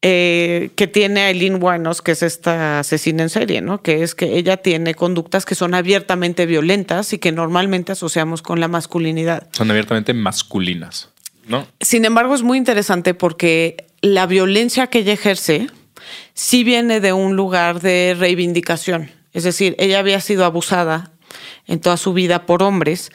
[0.00, 3.82] Eh, que tiene Aileen Wuornos, que es esta asesina en serie, ¿no?
[3.82, 8.60] Que es que ella tiene conductas que son abiertamente violentas y que normalmente asociamos con
[8.60, 9.48] la masculinidad.
[9.50, 11.08] Son abiertamente masculinas,
[11.48, 11.66] ¿no?
[11.80, 15.66] Sin embargo, es muy interesante porque la violencia que ella ejerce
[16.32, 19.10] sí viene de un lugar de reivindicación.
[19.32, 21.10] Es decir, ella había sido abusada
[21.66, 23.10] en toda su vida por hombres.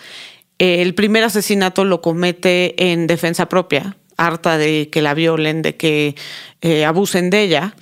[0.60, 6.16] El primer asesinato lo comete en defensa propia, harta de que la violen, de que
[6.62, 7.76] eh, abusen de ella.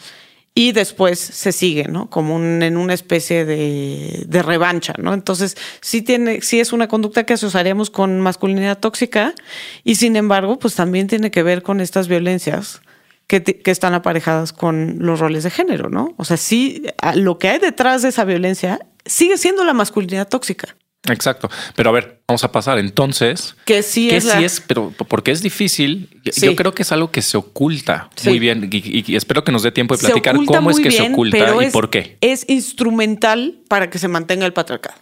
[0.53, 2.09] Y después se sigue, ¿no?
[2.09, 5.13] Como en una especie de, revancha, ¿no?
[5.13, 9.33] Entonces, sí, tiene, sí es una conducta que asociaríamos con masculinidad tóxica
[9.85, 12.81] y sin embargo, pues también tiene que ver con estas violencias
[13.27, 16.13] que, que, están aparejadas con los roles de género, ¿no?
[16.17, 16.83] O sea, sí,
[17.15, 20.75] lo que hay detrás de esa violencia sigue siendo la masculinidad tóxica.
[21.09, 21.49] Exacto.
[21.75, 23.55] Pero a ver, vamos a pasar entonces.
[23.65, 24.23] Que sí es.
[24.23, 26.09] sí es, pero porque es difícil.
[26.23, 29.71] Yo creo que es algo que se oculta muy bien y, espero que nos dé
[29.71, 32.17] tiempo de platicar cómo es que se oculta y por qué.
[32.21, 34.97] Es instrumental para que se mantenga el patriarcado.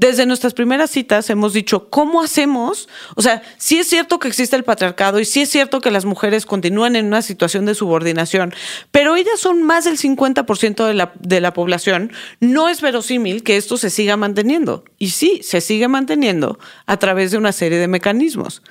[0.00, 2.88] Desde nuestras primeras citas hemos dicho, ¿cómo hacemos?
[3.16, 6.06] O sea, sí es cierto que existe el patriarcado y sí es cierto que las
[6.06, 8.54] mujeres continúan en una situación de subordinación,
[8.92, 12.12] pero ellas son más del 50% de la, de la población.
[12.40, 14.84] No es verosímil que esto se siga manteniendo.
[14.96, 18.62] Y sí, se sigue manteniendo a través de una serie de mecanismos.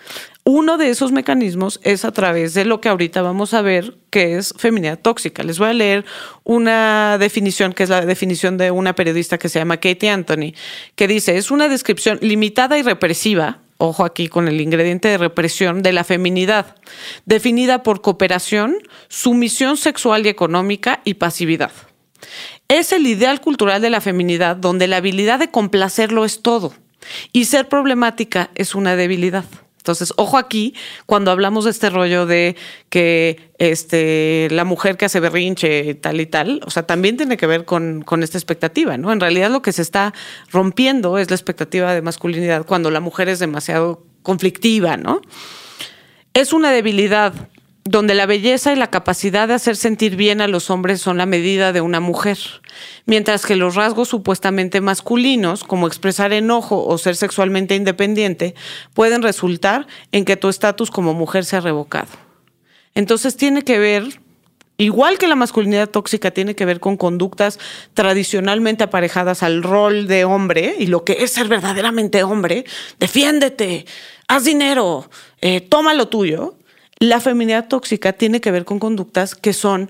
[0.51, 4.35] Uno de esos mecanismos es a través de lo que ahorita vamos a ver, que
[4.35, 5.43] es feminidad tóxica.
[5.43, 6.05] Les voy a leer
[6.43, 10.55] una definición, que es la definición de una periodista que se llama Katie Anthony,
[10.95, 15.83] que dice, es una descripción limitada y represiva, ojo aquí con el ingrediente de represión,
[15.83, 16.75] de la feminidad,
[17.27, 18.75] definida por cooperación,
[19.07, 21.73] sumisión sexual y económica y pasividad.
[22.67, 26.73] Es el ideal cultural de la feminidad donde la habilidad de complacerlo es todo
[27.33, 29.45] y ser problemática es una debilidad.
[29.79, 32.57] Entonces, ojo aquí, cuando hablamos de este rollo de
[32.89, 37.47] que este, la mujer que hace berrinche, tal y tal, o sea, también tiene que
[37.47, 39.13] ver con, con esta expectativa, ¿no?
[39.13, 40.13] En realidad lo que se está
[40.51, 45.21] rompiendo es la expectativa de masculinidad cuando la mujer es demasiado conflictiva, ¿no?
[46.33, 47.33] Es una debilidad
[47.85, 51.25] donde la belleza y la capacidad de hacer sentir bien a los hombres son la
[51.25, 52.37] medida de una mujer,
[53.05, 58.53] mientras que los rasgos supuestamente masculinos, como expresar enojo o ser sexualmente independiente,
[58.93, 62.09] pueden resultar en que tu estatus como mujer sea revocado.
[62.95, 64.19] Entonces tiene que ver,
[64.77, 67.59] igual que la masculinidad tóxica tiene que ver con conductas
[67.93, 72.65] tradicionalmente aparejadas al rol de hombre y lo que es ser verdaderamente hombre,
[72.99, 73.85] defiéndete,
[74.27, 75.09] haz dinero,
[75.41, 76.58] eh, toma lo tuyo
[76.99, 79.89] la feminidad tóxica tiene que ver con conductas que son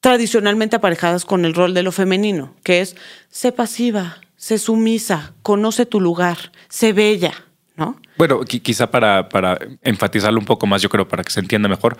[0.00, 2.96] tradicionalmente aparejadas con el rol de lo femenino, que es
[3.28, 7.32] sé pasiva, sé sumisa, conoce tu lugar, sé bella,
[7.74, 8.00] ¿no?
[8.16, 9.28] Bueno, quizá para,
[9.82, 11.98] enfatizarlo un poco más, yo creo, para que se entienda mejor,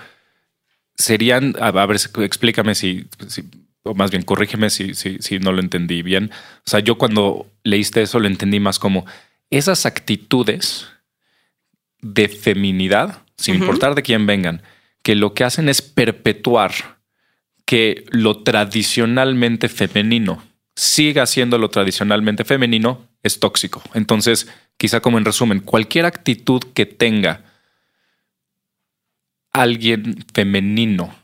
[0.94, 3.06] serían, a ver, explícame si,
[3.82, 6.30] o más bien corrígeme si, si, si no lo entendí bien.
[6.58, 9.04] O sea, yo cuando leíste eso lo entendí más como
[9.50, 10.86] esas actitudes
[12.00, 14.62] de feminidad sin importar de quién vengan,
[15.02, 16.72] que lo que hacen es perpetuar
[17.64, 20.42] que lo tradicionalmente femenino
[20.76, 23.82] siga siendo lo tradicionalmente femenino, es tóxico.
[23.94, 24.46] Entonces,
[24.76, 27.44] quizá como en resumen, cualquier actitud que tenga
[29.52, 31.14] alguien femenino,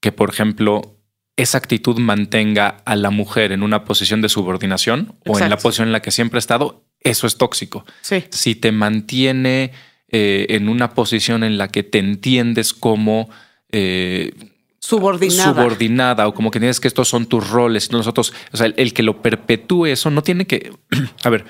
[0.00, 0.96] que por ejemplo
[1.36, 5.88] esa actitud mantenga a la mujer en una posición de subordinación o en la posición
[5.88, 7.84] en la que siempre ha estado, eso es tóxico.
[8.30, 9.72] Si te mantiene
[10.12, 13.30] eh, en una posición en la que te entiendes como
[13.70, 14.32] eh,
[14.78, 15.54] subordinada.
[15.54, 17.90] subordinada o como que tienes que estos son tus roles.
[17.92, 20.70] Nosotros, o sea, el, que lo perpetúe eso no tiene que,
[21.24, 21.46] a ver,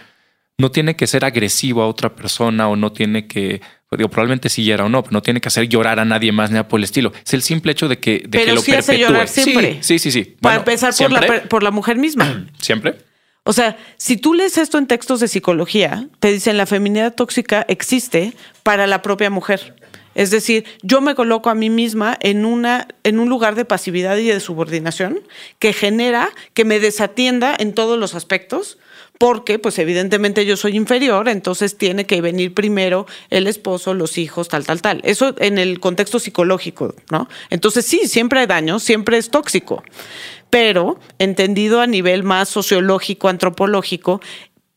[0.59, 4.71] no tiene que ser agresivo a otra persona o no tiene que, digo, probablemente si
[4.71, 6.79] era o no, pero no tiene que hacer llorar a nadie más ni nada por
[6.79, 7.13] el estilo.
[7.27, 9.79] Es el simple hecho de que, de pero que lo sí hace llorar siempre.
[9.81, 10.37] Sí, sí, sí.
[10.41, 12.47] Para empezar por la, por la mujer misma.
[12.61, 12.97] Siempre.
[13.45, 17.65] O sea, si tú lees esto en textos de psicología, te dicen la feminidad tóxica
[17.69, 19.75] existe para la propia mujer.
[20.15, 24.17] Es decir, yo me coloco a mí misma en, una, en un lugar de pasividad
[24.19, 25.21] y de subordinación
[25.59, 28.79] que genera que me desatienda en todos los aspectos,
[29.23, 34.49] porque pues evidentemente yo soy inferior, entonces tiene que venir primero el esposo, los hijos,
[34.49, 35.01] tal, tal, tal.
[35.05, 37.29] Eso en el contexto psicológico, ¿no?
[37.49, 39.85] Entonces sí, siempre hay daño, siempre es tóxico
[40.51, 44.21] pero entendido a nivel más sociológico, antropológico,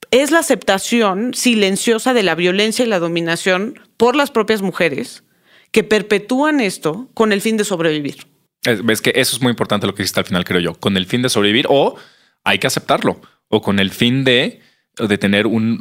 [0.10, 5.23] es la aceptación silenciosa de la violencia y la dominación por las propias mujeres
[5.71, 8.27] que perpetúan esto con el fin de sobrevivir.
[8.86, 11.08] Ves que eso es muy importante lo que dijiste al final, creo yo, con el
[11.08, 11.95] fin de sobrevivir o
[12.45, 13.19] hay que aceptarlo
[13.55, 14.61] o con el fin de
[14.97, 15.77] de tener un,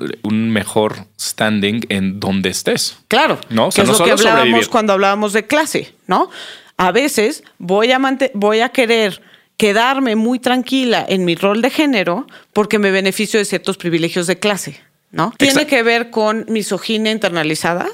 [0.50, 2.98] mejor standing en donde estés.
[3.08, 3.70] Claro, ¿no?
[3.70, 6.30] que es lo que hablábamos cuando hablábamos de clase, ¿no?
[6.76, 8.00] A veces voy a,
[8.34, 9.22] voy a querer
[9.56, 14.38] quedarme muy tranquila en mi rol de género porque me beneficio de ciertos privilegios de
[14.38, 14.80] clase,
[15.12, 15.32] ¿no?
[15.38, 17.86] Tiene que ver con misoginia internalizada.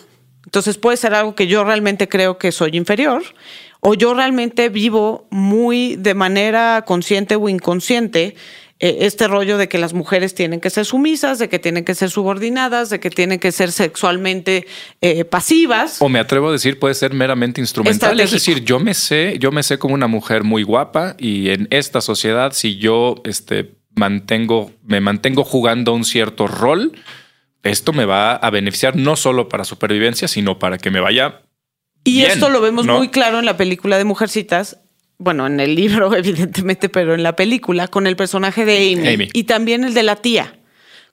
[0.47, 3.23] Entonces puede ser algo que yo realmente creo que soy inferior
[3.81, 8.37] o yo realmente vivo muy de manera consciente o inconsciente
[8.81, 12.11] este rollo de que las mujeres tienen que ser sumisas, de que tienen que ser
[12.11, 14.67] subordinadas, de que tienen que ser sexualmente
[15.01, 16.01] eh, pasivas.
[16.01, 18.19] O me atrevo a decir, puede ser meramente instrumental.
[18.21, 21.69] Es decir, yo me sé, yo me sé como una mujer muy guapa y en
[21.71, 26.93] esta sociedad, si yo este, mantengo, me mantengo jugando un cierto rol,
[27.63, 31.43] esto me va a beneficiar no solo para supervivencia, sino para que me vaya
[32.05, 34.79] y esto lo vemos muy claro en la película de Mujercitas,
[35.21, 39.45] bueno, en el libro, evidentemente, pero en la película, con el personaje de Amy, y
[39.45, 40.57] también el de la tía.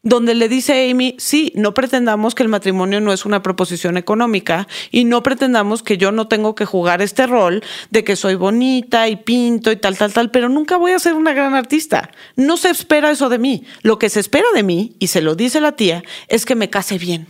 [0.04, 3.98] donde le dice a Amy, sí, no pretendamos que el matrimonio no es una proposición
[3.98, 8.36] económica y no pretendamos que yo no tengo que jugar este rol de que soy
[8.36, 12.12] bonita y pinto y tal, tal, tal, pero nunca voy a ser una gran artista.
[12.38, 13.66] No se espera eso de mí.
[13.82, 16.70] Lo que se espera de mí, y se lo dice la tía, es que me
[16.70, 17.28] case bien.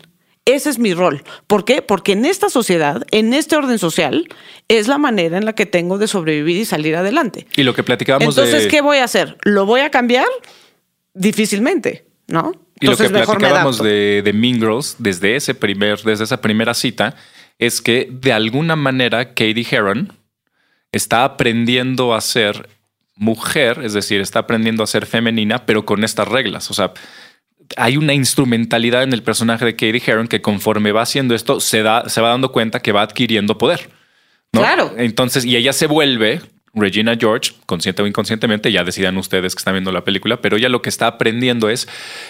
[0.48, 1.24] Ese es mi rol.
[1.46, 1.82] ¿Por qué?
[1.82, 4.28] Porque en esta sociedad, en este orden social,
[4.70, 7.46] es la manera en la que tengo de sobrevivir y salir adelante.
[7.58, 9.38] Y lo que platicábamos Entonces, ¿qué voy a hacer?
[9.44, 10.28] ¿Lo voy a cambiar?
[11.14, 12.54] Difícilmente, ¿no?
[12.80, 17.16] y lo que platicábamos de, de Mean Girls desde, ese primer, desde esa primera cita
[17.60, 20.14] es que de alguna manera Katie Heron
[20.92, 22.70] está aprendiendo a ser
[23.16, 26.70] mujer, es decir, está aprendiendo a ser femenina, pero con estas reglas.
[26.70, 26.94] O sea,
[27.76, 31.84] hay una instrumentalidad en el personaje de Katie Heron que conforme va haciendo esto se,
[31.84, 33.90] da, se va dando cuenta que va adquiriendo poder.
[34.52, 34.94] Claro.
[34.98, 36.42] Entonces, y ella se vuelve
[36.74, 40.70] Regina George, consciente o inconscientemente, ya decidan ustedes que están viendo la película, pero ella
[40.70, 41.88] lo que está aprendiendo es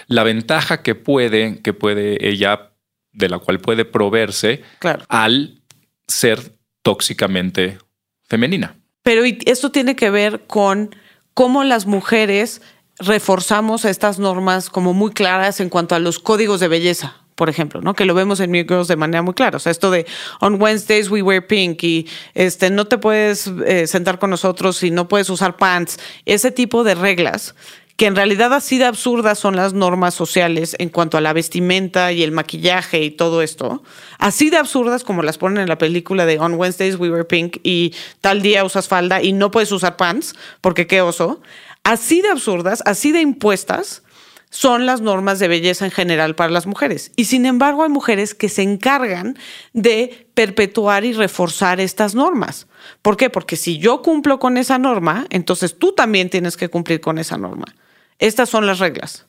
[0.07, 2.71] la ventaja que puede, que puede ella,
[3.11, 4.63] de la cual puede proveerse
[5.09, 5.61] al
[6.07, 7.77] ser tóxicamente
[8.25, 8.75] femenina.
[9.03, 10.95] Pero esto tiene que ver con
[11.33, 12.61] cómo las mujeres
[12.99, 17.81] reforzamos estas normas como muy claras en cuanto a los códigos de belleza, por ejemplo,
[17.81, 17.93] ¿no?
[17.93, 19.57] Que lo vemos en New Girls de manera muy clara.
[19.57, 20.05] O sea, esto de
[20.39, 24.91] on Wednesdays we wear pink y este no te puedes eh, sentar con nosotros y
[24.91, 25.99] no puedes usar pants.
[26.25, 27.53] Ese tipo de reglas
[27.97, 32.11] que en realidad así de absurdas son las normas sociales en cuanto a la vestimenta
[32.11, 33.81] y el maquillaje y todo esto,
[34.19, 37.57] así de absurdas como las ponen en la película de On Wednesdays We Wear Pink
[37.63, 41.41] y tal día usas falda y no puedes usar pants, porque qué oso,
[41.87, 44.03] así de absurdas, así de impuestas,
[44.49, 47.13] son las normas de belleza en general para las mujeres.
[47.15, 49.37] Y sin embargo hay mujeres que se encargan
[49.71, 52.67] de perpetuar y reforzar estas normas.
[53.01, 53.29] ¿Por qué?
[53.29, 57.37] Porque si yo cumplo con esa norma, entonces tú también tienes que cumplir con esa
[57.37, 57.73] norma.
[58.19, 59.26] Estas son las reglas.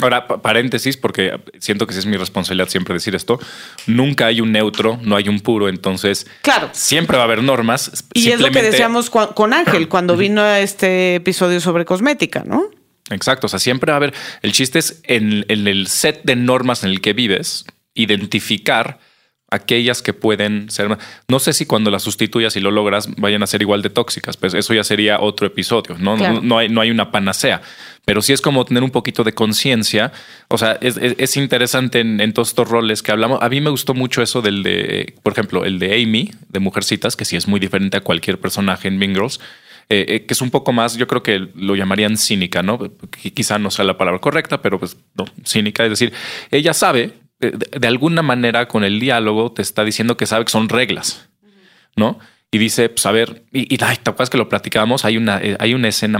[0.00, 3.40] Ahora, paréntesis, porque siento que sí es mi responsabilidad siempre decir esto.
[3.86, 6.70] Nunca hay un neutro, no hay un puro, entonces claro.
[6.72, 8.04] siempre va a haber normas.
[8.14, 12.70] Y es lo que decíamos con Ángel cuando vino a este episodio sobre cosmética, ¿no?
[13.10, 14.14] Exacto, o sea, siempre va a haber.
[14.42, 19.00] El chiste es en, en el set de normas en el que vives, identificar
[19.50, 20.96] aquellas que pueden ser.
[21.28, 24.36] No sé si cuando las sustituyas y lo logras vayan a ser igual de tóxicas,
[24.36, 25.96] pues eso ya sería otro episodio.
[25.98, 27.62] No, no, hay, no hay una panacea,
[28.04, 30.12] pero sí es como tener un poquito de conciencia.
[30.48, 33.38] O sea, es, interesante en, todos estos roles que hablamos.
[33.42, 37.16] A mí me gustó mucho eso del de, por ejemplo, el de Amy de Mujercitas,
[37.16, 39.40] que sí es muy diferente a cualquier personaje en Mean Girls.
[39.90, 42.78] Eh, eh, que es un poco más, yo creo que lo llamarían cínica, ¿no?
[43.32, 46.12] Quizá no sea la palabra correcta, pero pues no, cínica, es decir,
[46.50, 50.68] ella sabe de, alguna manera con el diálogo te está diciendo que sabe que son
[50.68, 51.28] reglas,
[51.96, 52.18] ¿no?
[52.50, 55.04] Y dice, pues a ver, y, y ¿te acuerdas que lo platicábamos?
[55.04, 56.18] Hay una, eh, hay una escena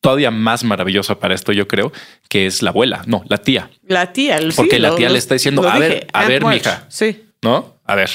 [0.00, 1.92] todavía más maravillosa para esto, yo creo,
[2.28, 3.70] que es la abuela, no, la tía.
[3.86, 6.84] La tía, el Porque la tía le está diciendo, a ver, a ver, mija.
[6.88, 7.24] Sí.
[7.40, 7.78] ¿No?
[7.84, 8.10] A ver,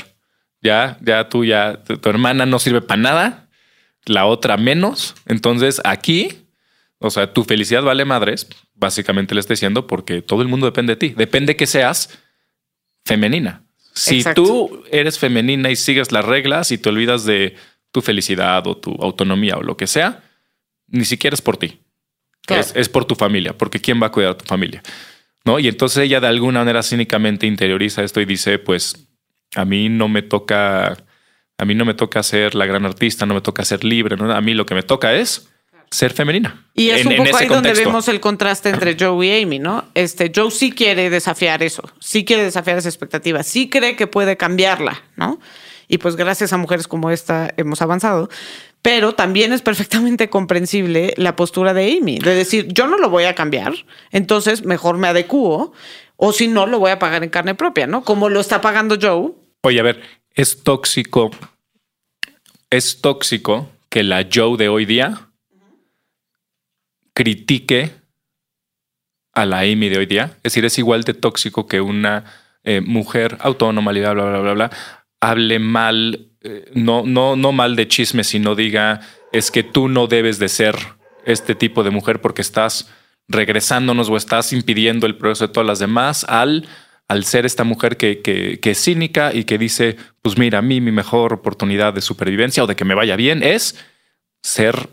[0.61, 3.49] ya, ya tú, ya, tu hermana no sirve para nada,
[4.05, 5.15] la otra menos.
[5.25, 6.48] Entonces aquí
[6.99, 10.93] o sea, tu felicidad vale madres, básicamente le estoy diciendo, porque todo el mundo depende
[10.93, 11.09] de ti.
[11.09, 12.19] Depende que seas
[13.05, 13.63] femenina.
[13.93, 17.55] Si tú eres femenina y sigues las reglas y te olvidas de
[17.91, 20.23] tu felicidad o tu autonomía o lo que sea,
[20.88, 21.79] ni siquiera es por ti.
[22.47, 24.81] Es, por tu familia, porque ¿quién va a cuidar a tu familia?
[25.45, 25.59] ¿No?
[25.59, 29.07] Y entonces ella de alguna manera cínicamente interioriza esto y dice, pues
[29.55, 30.97] a mí no me toca,
[31.57, 34.31] a mí no me toca ser la gran artista, no me toca ser libre, ¿no?
[34.31, 35.49] a mí lo que me toca es
[35.91, 36.65] ser femenina.
[36.73, 39.86] Y es un poco ahí donde vemos el contraste entre Joe y Amy, ¿no?
[39.93, 44.38] Este, Joe sí quiere desafiar eso, sí quiere desafiar esa expectativa, sí cree que puede
[44.38, 45.39] cambiarla, ¿no?
[45.88, 48.30] Y pues gracias a mujeres como esta hemos avanzado.
[48.82, 53.25] Pero también es perfectamente comprensible la postura de Amy, de decir, yo no lo voy
[53.25, 53.73] a cambiar,
[54.12, 55.73] entonces mejor me adecuo,
[56.15, 58.04] o si no, lo voy a pagar en carne propia, ¿no?
[58.04, 59.34] Como lo está pagando Joe.
[59.63, 60.02] Oye, a ver,
[60.34, 61.32] es tóxico,
[62.69, 65.28] es tóxico que la Joe de hoy día
[67.19, 67.91] critique
[69.34, 70.38] a la Amy de hoy día.
[70.38, 72.23] Es decir, es igual de tóxico que una
[72.63, 74.71] eh, mujer autónoma, bla, bla, bla, bla, bla,
[75.19, 79.01] hable mal, eh, no, no, no mal de chisme, sino diga,
[79.34, 80.77] es que tú no debes de ser
[81.25, 82.89] este tipo de mujer porque estás
[83.27, 86.69] regresándonos o estás impidiendo el progreso de todas las demás al,
[87.10, 90.62] al ser esta mujer que, que, que es cínica y que dice, pues mira, a
[90.62, 93.75] mí mi mejor oportunidad de supervivencia o de que me vaya bien es
[94.41, 94.88] ser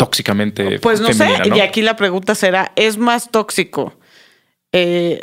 [0.00, 0.78] tóxicamente.
[0.78, 3.92] Pues no sé, y aquí la pregunta será, ¿es más tóxico
[4.72, 5.20] eh,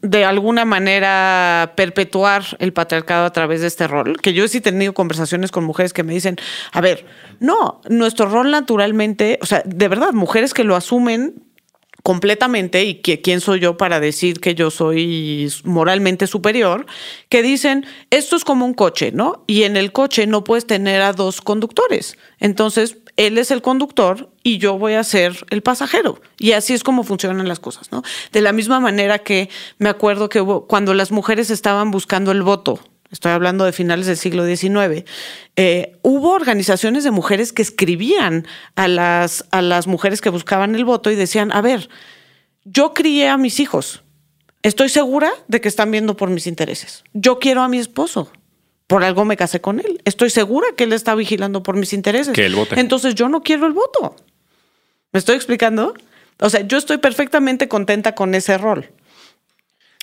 [0.00, 4.16] de alguna manera perpetuar el patriarcado a través de este rol?
[4.22, 6.38] Que yo sí he tenido conversaciones con mujeres que me dicen,
[6.72, 7.04] a ver,
[7.38, 11.34] no, nuestro rol naturalmente, o sea, de verdad, mujeres que lo asumen
[12.02, 16.86] completamente y que quién soy yo para decir que yo soy moralmente superior,
[17.28, 19.44] que dicen, esto es como un coche, ¿no?
[19.46, 22.16] Y en el coche no puedes tener a dos conductores.
[22.38, 26.20] Entonces, él es el conductor y yo voy a ser el pasajero.
[26.38, 28.02] Y así es como funcionan las cosas, ¿no?
[28.32, 29.48] De la misma manera que
[29.78, 34.16] me acuerdo que cuando las mujeres estaban buscando el voto, estoy hablando de finales del
[34.16, 35.04] siglo XIX,
[35.56, 40.84] eh, hubo organizaciones de mujeres que escribían a las, a las mujeres que buscaban el
[40.84, 41.88] voto y decían, a ver,
[42.64, 44.02] yo crié a mis hijos,
[44.62, 47.04] estoy segura de que están viendo por mis intereses.
[47.12, 48.30] Yo quiero a mi esposo.
[48.86, 50.00] Por algo me casé con él.
[50.04, 52.32] Estoy segura que él está vigilando por mis intereses.
[52.32, 52.78] Que él vote.
[52.78, 54.16] Entonces yo no quiero el voto.
[55.12, 55.94] ¿Me estoy explicando?
[56.38, 58.90] O sea, yo estoy perfectamente contenta con ese rol.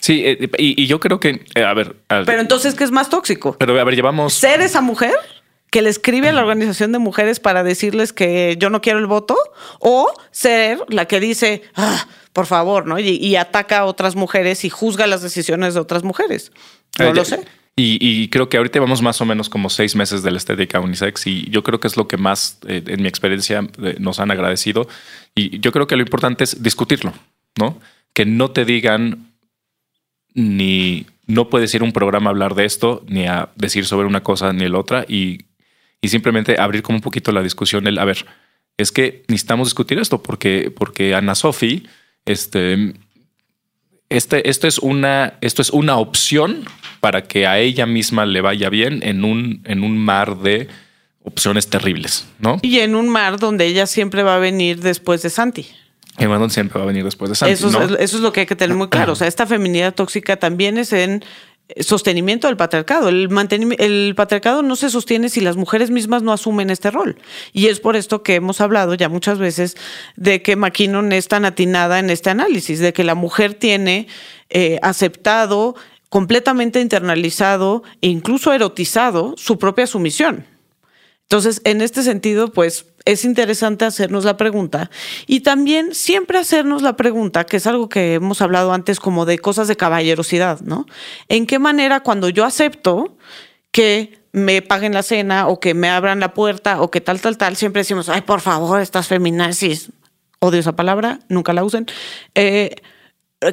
[0.02, 1.96] Sí, eh, y, yo creo que, eh, a ver.
[2.08, 3.56] pero entonces, ¿qué es más tóxico?
[3.58, 4.34] Pero a ver, llevamos.
[4.34, 5.14] ¿Ser esa mujer
[5.70, 9.06] que le escribe a la organización de mujeres para decirles que yo no quiero el
[9.06, 9.38] voto?
[9.80, 13.00] ¿O ser la que dice, ah, por favor, ¿no?
[13.00, 16.52] Y, ataca a otras mujeres y juzga las decisiones de otras mujeres.
[17.00, 17.46] No eh, lo sé.
[17.76, 21.26] Y, creo que ahorita vamos más o menos como seis meses de la estética unisex
[21.26, 23.68] y yo creo que es lo que más, en mi experiencia,
[23.98, 24.88] nos han agradecido.
[25.34, 27.14] Y yo creo que lo importante es discutirlo,
[27.58, 27.80] ¿no?
[28.14, 29.34] Que no te digan
[30.36, 34.08] ni no puedes ir a un programa a hablar de esto, ni a decir sobre
[34.08, 35.46] una cosa ni la otra, y,
[36.04, 37.88] simplemente abrir como un poquito la discusión.
[37.88, 38.26] El, a ver,
[38.78, 41.88] es que necesitamos discutir esto porque, porque Ana Sofi,
[42.26, 42.94] este,
[44.14, 46.66] este, esto es una, esto es una opción
[47.00, 50.68] para que a ella misma le vaya bien en un, en un mar de
[51.24, 52.60] opciones terribles, ¿no?
[52.62, 55.68] Y en un mar donde ella siempre va a venir después de Santi.
[56.20, 57.54] Y bueno, siempre va a venir después de Santi.
[57.54, 59.14] Eso, es, eso es lo que hay que tener muy claro.
[59.14, 61.24] O sea, esta feminidad tóxica también es en
[61.80, 63.10] sostenimiento del patriarcado.
[63.10, 63.30] El,
[63.80, 67.18] el patriarcado no se sostiene si las mujeres mismas no asumen este rol.
[67.52, 69.76] Y es por esto que hemos hablado ya muchas veces
[70.16, 74.08] de que McKinnon es tan atinada en este análisis, de que la mujer tiene
[74.50, 75.76] eh, aceptado,
[76.10, 80.46] completamente internalizado e incluso erotizado su propia sumisión.
[81.34, 84.92] Entonces, en este sentido, pues es interesante hacernos la pregunta
[85.26, 89.40] y también siempre hacernos la pregunta, que es algo que hemos hablado antes como de
[89.40, 90.86] cosas de caballerosidad, ¿no?
[91.30, 93.18] ¿En qué manera cuando yo acepto
[93.72, 97.36] que me paguen la cena o que me abran la puerta o que tal, tal,
[97.36, 99.90] tal, siempre decimos, ay, por favor, estas feminazis,
[100.38, 101.88] odio esa palabra, nunca la usen.
[102.36, 102.76] Eh,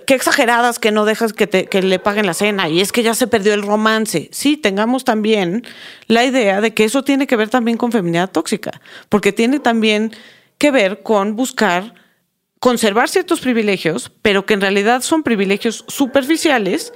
[0.06, 3.02] qué exageradas que no dejas que, te, que le paguen la cena y es que
[3.02, 4.28] ya se perdió el romance.
[4.32, 5.64] Sí, tengamos también
[6.06, 10.12] la idea de que eso tiene que ver también con feminidad tóxica, porque tiene también
[10.58, 11.94] que ver con buscar
[12.58, 16.92] conservar ciertos privilegios, pero que en realidad son privilegios superficiales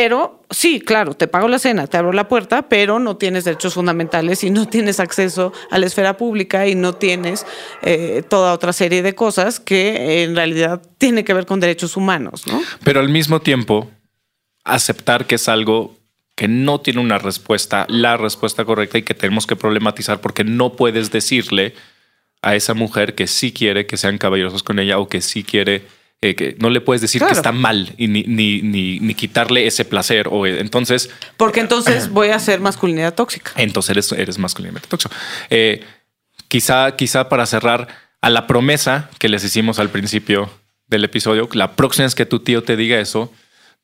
[0.00, 3.74] pero sí, claro, te pago la cena, te abro la puerta, pero no tienes derechos
[3.74, 7.44] fundamentales y no tienes acceso a la esfera pública y no tienes
[7.82, 12.46] eh, toda otra serie de cosas que en realidad tiene que ver con derechos humanos,
[12.46, 12.62] ¿no?
[12.84, 13.90] Pero al mismo tiempo,
[14.62, 15.96] aceptar que es algo
[16.36, 20.76] que no tiene una respuesta, la respuesta correcta y que tenemos que problematizar porque no
[20.76, 21.74] puedes decirle
[22.40, 25.88] a esa mujer que sí quiere que sean caballerosos con ella o que sí quiere
[26.20, 29.84] eh, que no le puedes decir que está mal y ni, ni, ni, quitarle ese
[29.84, 30.26] placer.
[30.30, 31.10] O eh, entonces.
[31.36, 33.52] Porque entonces voy a ser masculinidad tóxica.
[33.56, 35.14] Entonces eres, eres masculinidad tóxica.
[35.48, 35.84] Eh,
[36.48, 37.86] quizá, quizá para cerrar
[38.20, 40.50] a la promesa que les hicimos al principio
[40.88, 43.32] del episodio, la próxima vez que tu tío te diga eso,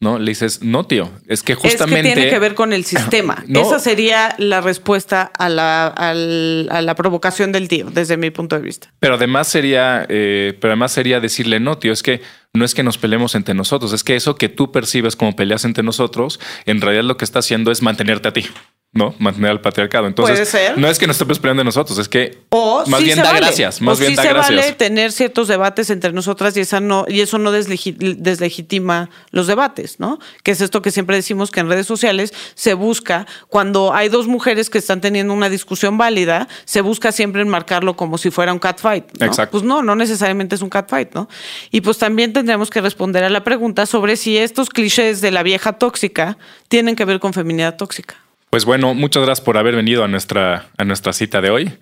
[0.04, 0.20] ¿no?
[0.20, 2.08] Le dices, no, tío, es que justamente...
[2.08, 3.44] Es que tiene que ver con el sistema.
[3.48, 8.62] Esa sería la respuesta a la, a la, provocación del tío, desde mi punto de
[8.62, 8.92] vista.
[9.00, 12.20] Pero además sería, eh, pero además sería decirle, no, tío, es que
[12.54, 15.64] no es que nos peleemos entre nosotros, es que eso que tú percibes como peleas
[15.64, 18.46] entre nosotros, en realidad lo que está haciendo es mantenerte a ti.
[18.94, 19.12] ¿no?
[19.18, 20.06] Mantener al patriarcado.
[20.06, 22.38] Entonces, no es que nos estemos peleando de nosotros, es que
[22.86, 23.82] más bien da gracias.
[23.82, 27.38] Más bien da se vale tener ciertos debates entre nosotras y, esa no, y eso
[27.38, 30.20] no deslegitima los debates, ¿no?
[30.44, 34.28] Que es esto que siempre decimos que en redes sociales se busca, cuando hay dos
[34.28, 38.60] mujeres que están teniendo una discusión válida, se busca siempre enmarcarlo como si fuera un
[38.60, 39.06] catfight.
[39.18, 39.26] ¿no?
[39.26, 39.50] Exacto.
[39.50, 41.28] Pues no, no necesariamente es un catfight, ¿no?
[41.72, 45.42] Y pues también tendríamos que responder a la pregunta sobre si estos clichés de la
[45.42, 46.36] vieja tóxica
[46.68, 48.16] tienen que ver con feminidad tóxica.
[48.50, 51.72] Pues bueno, muchas gracias por haber venido a nuestra, a nuestra cita de hoy.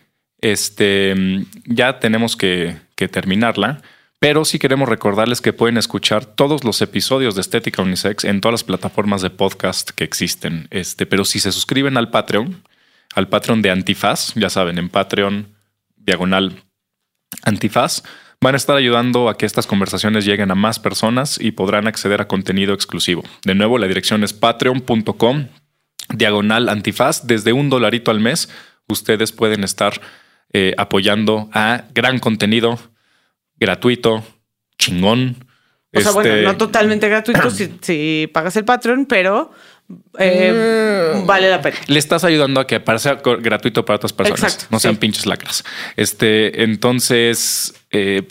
[0.41, 1.17] Este,
[1.65, 2.77] ya tenemos que,
[3.11, 3.83] terminarla,
[4.21, 8.53] pero sí queremos recordarles que pueden escuchar todos los episodios de Estética Unisex en todas
[8.53, 10.69] las plataformas de podcast que existen.
[10.71, 12.63] Este, pero si se suscriben al Patreon,
[13.17, 15.49] al Patreon de Antifaz, ya saben, en Patreon
[15.97, 16.63] diagonal
[17.43, 18.05] Antifaz,
[18.43, 22.21] van a estar ayudando a que estas conversaciones lleguen a más personas y podrán acceder
[22.21, 23.23] a contenido exclusivo.
[23.45, 25.47] De nuevo, la dirección es patreon.com
[26.15, 28.51] diagonal antifaz, desde un dolarito al mes,
[28.89, 29.99] ustedes pueden estar
[30.53, 32.79] eh, apoyando a gran contenido
[33.59, 34.23] gratuito,
[34.79, 35.47] chingón.
[35.95, 39.53] O sea, bueno, Este, no totalmente gratuito si, si pagas el Patreon, pero
[40.19, 41.27] eh, Mm.
[41.27, 41.77] vale la pena.
[41.87, 44.43] le estás ayudando a que sea co- gratuito para otras personas.
[44.43, 45.01] Exacto, no sean sí.
[45.01, 45.65] pinches lacras.
[45.97, 48.27] Este, entonces, eh,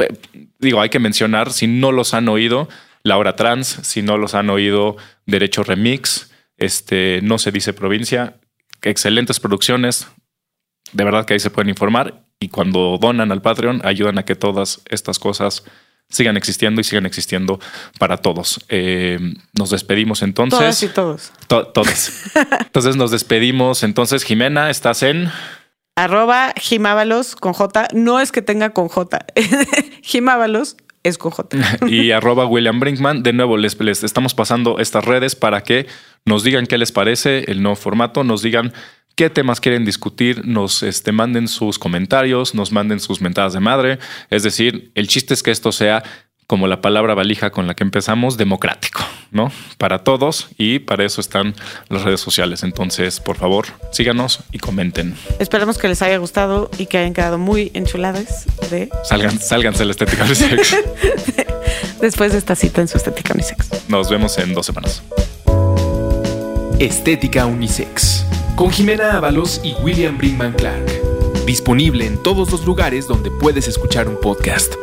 [0.59, 2.68] digo, hay que mencionar, si no los han oído,
[3.03, 8.36] La Hora Trans, si no los han oído, Derecho Remix, este, No se dice provincia,
[8.82, 10.07] excelentes producciones.
[10.93, 14.36] De verdad que ahí se pueden informar y cuando donan al Patreon ayudan a que
[14.36, 15.64] todas estas cosas
[16.09, 17.59] sigan existiendo y sigan existiendo
[17.97, 18.59] para todos.
[18.68, 19.18] Eh,
[19.57, 20.59] nos despedimos entonces.
[20.59, 21.32] Todas y todos.
[21.47, 22.32] To- todas.
[22.59, 23.84] Entonces nos despedimos.
[23.84, 25.30] Entonces, Jimena, estás en.
[25.96, 27.88] Arroba Jimábalos con J.
[27.94, 29.26] No es que tenga con J.
[30.02, 31.58] Jimábalos es con J.
[31.88, 33.24] y arroba William Brinkman.
[33.24, 35.88] De nuevo, les, estamos pasando estas redes para que
[36.26, 38.74] nos digan qué les parece el nuevo formato, nos digan
[39.16, 44.00] qué temas quieren discutir, nos este, manden sus comentarios, nos manden sus mentadas de madre.
[44.30, 46.04] Es decir, el chiste es que esto sea
[46.52, 48.99] como la palabra valija con la que empezamos, democrático,
[49.32, 49.54] ¿no?
[49.78, 51.56] Para todos y para eso están
[51.88, 52.64] las redes sociales.
[52.64, 55.16] Entonces, por favor, síganos y comenten.
[55.39, 59.86] Esperamos que les haya gustado y que hayan quedado muy enchuladas de Salgan, sálganse de
[59.86, 60.76] la estética del sexo.
[62.02, 63.88] después de esta cita en su estética unisex.
[63.88, 65.04] Nos vemos en dos semanas.
[66.80, 68.26] Estética Unisex.
[68.58, 71.45] Con Jimena Ábalos y William Brinkman Clark.
[71.45, 74.74] Disponible en todos los lugares donde puedes escuchar un podcast.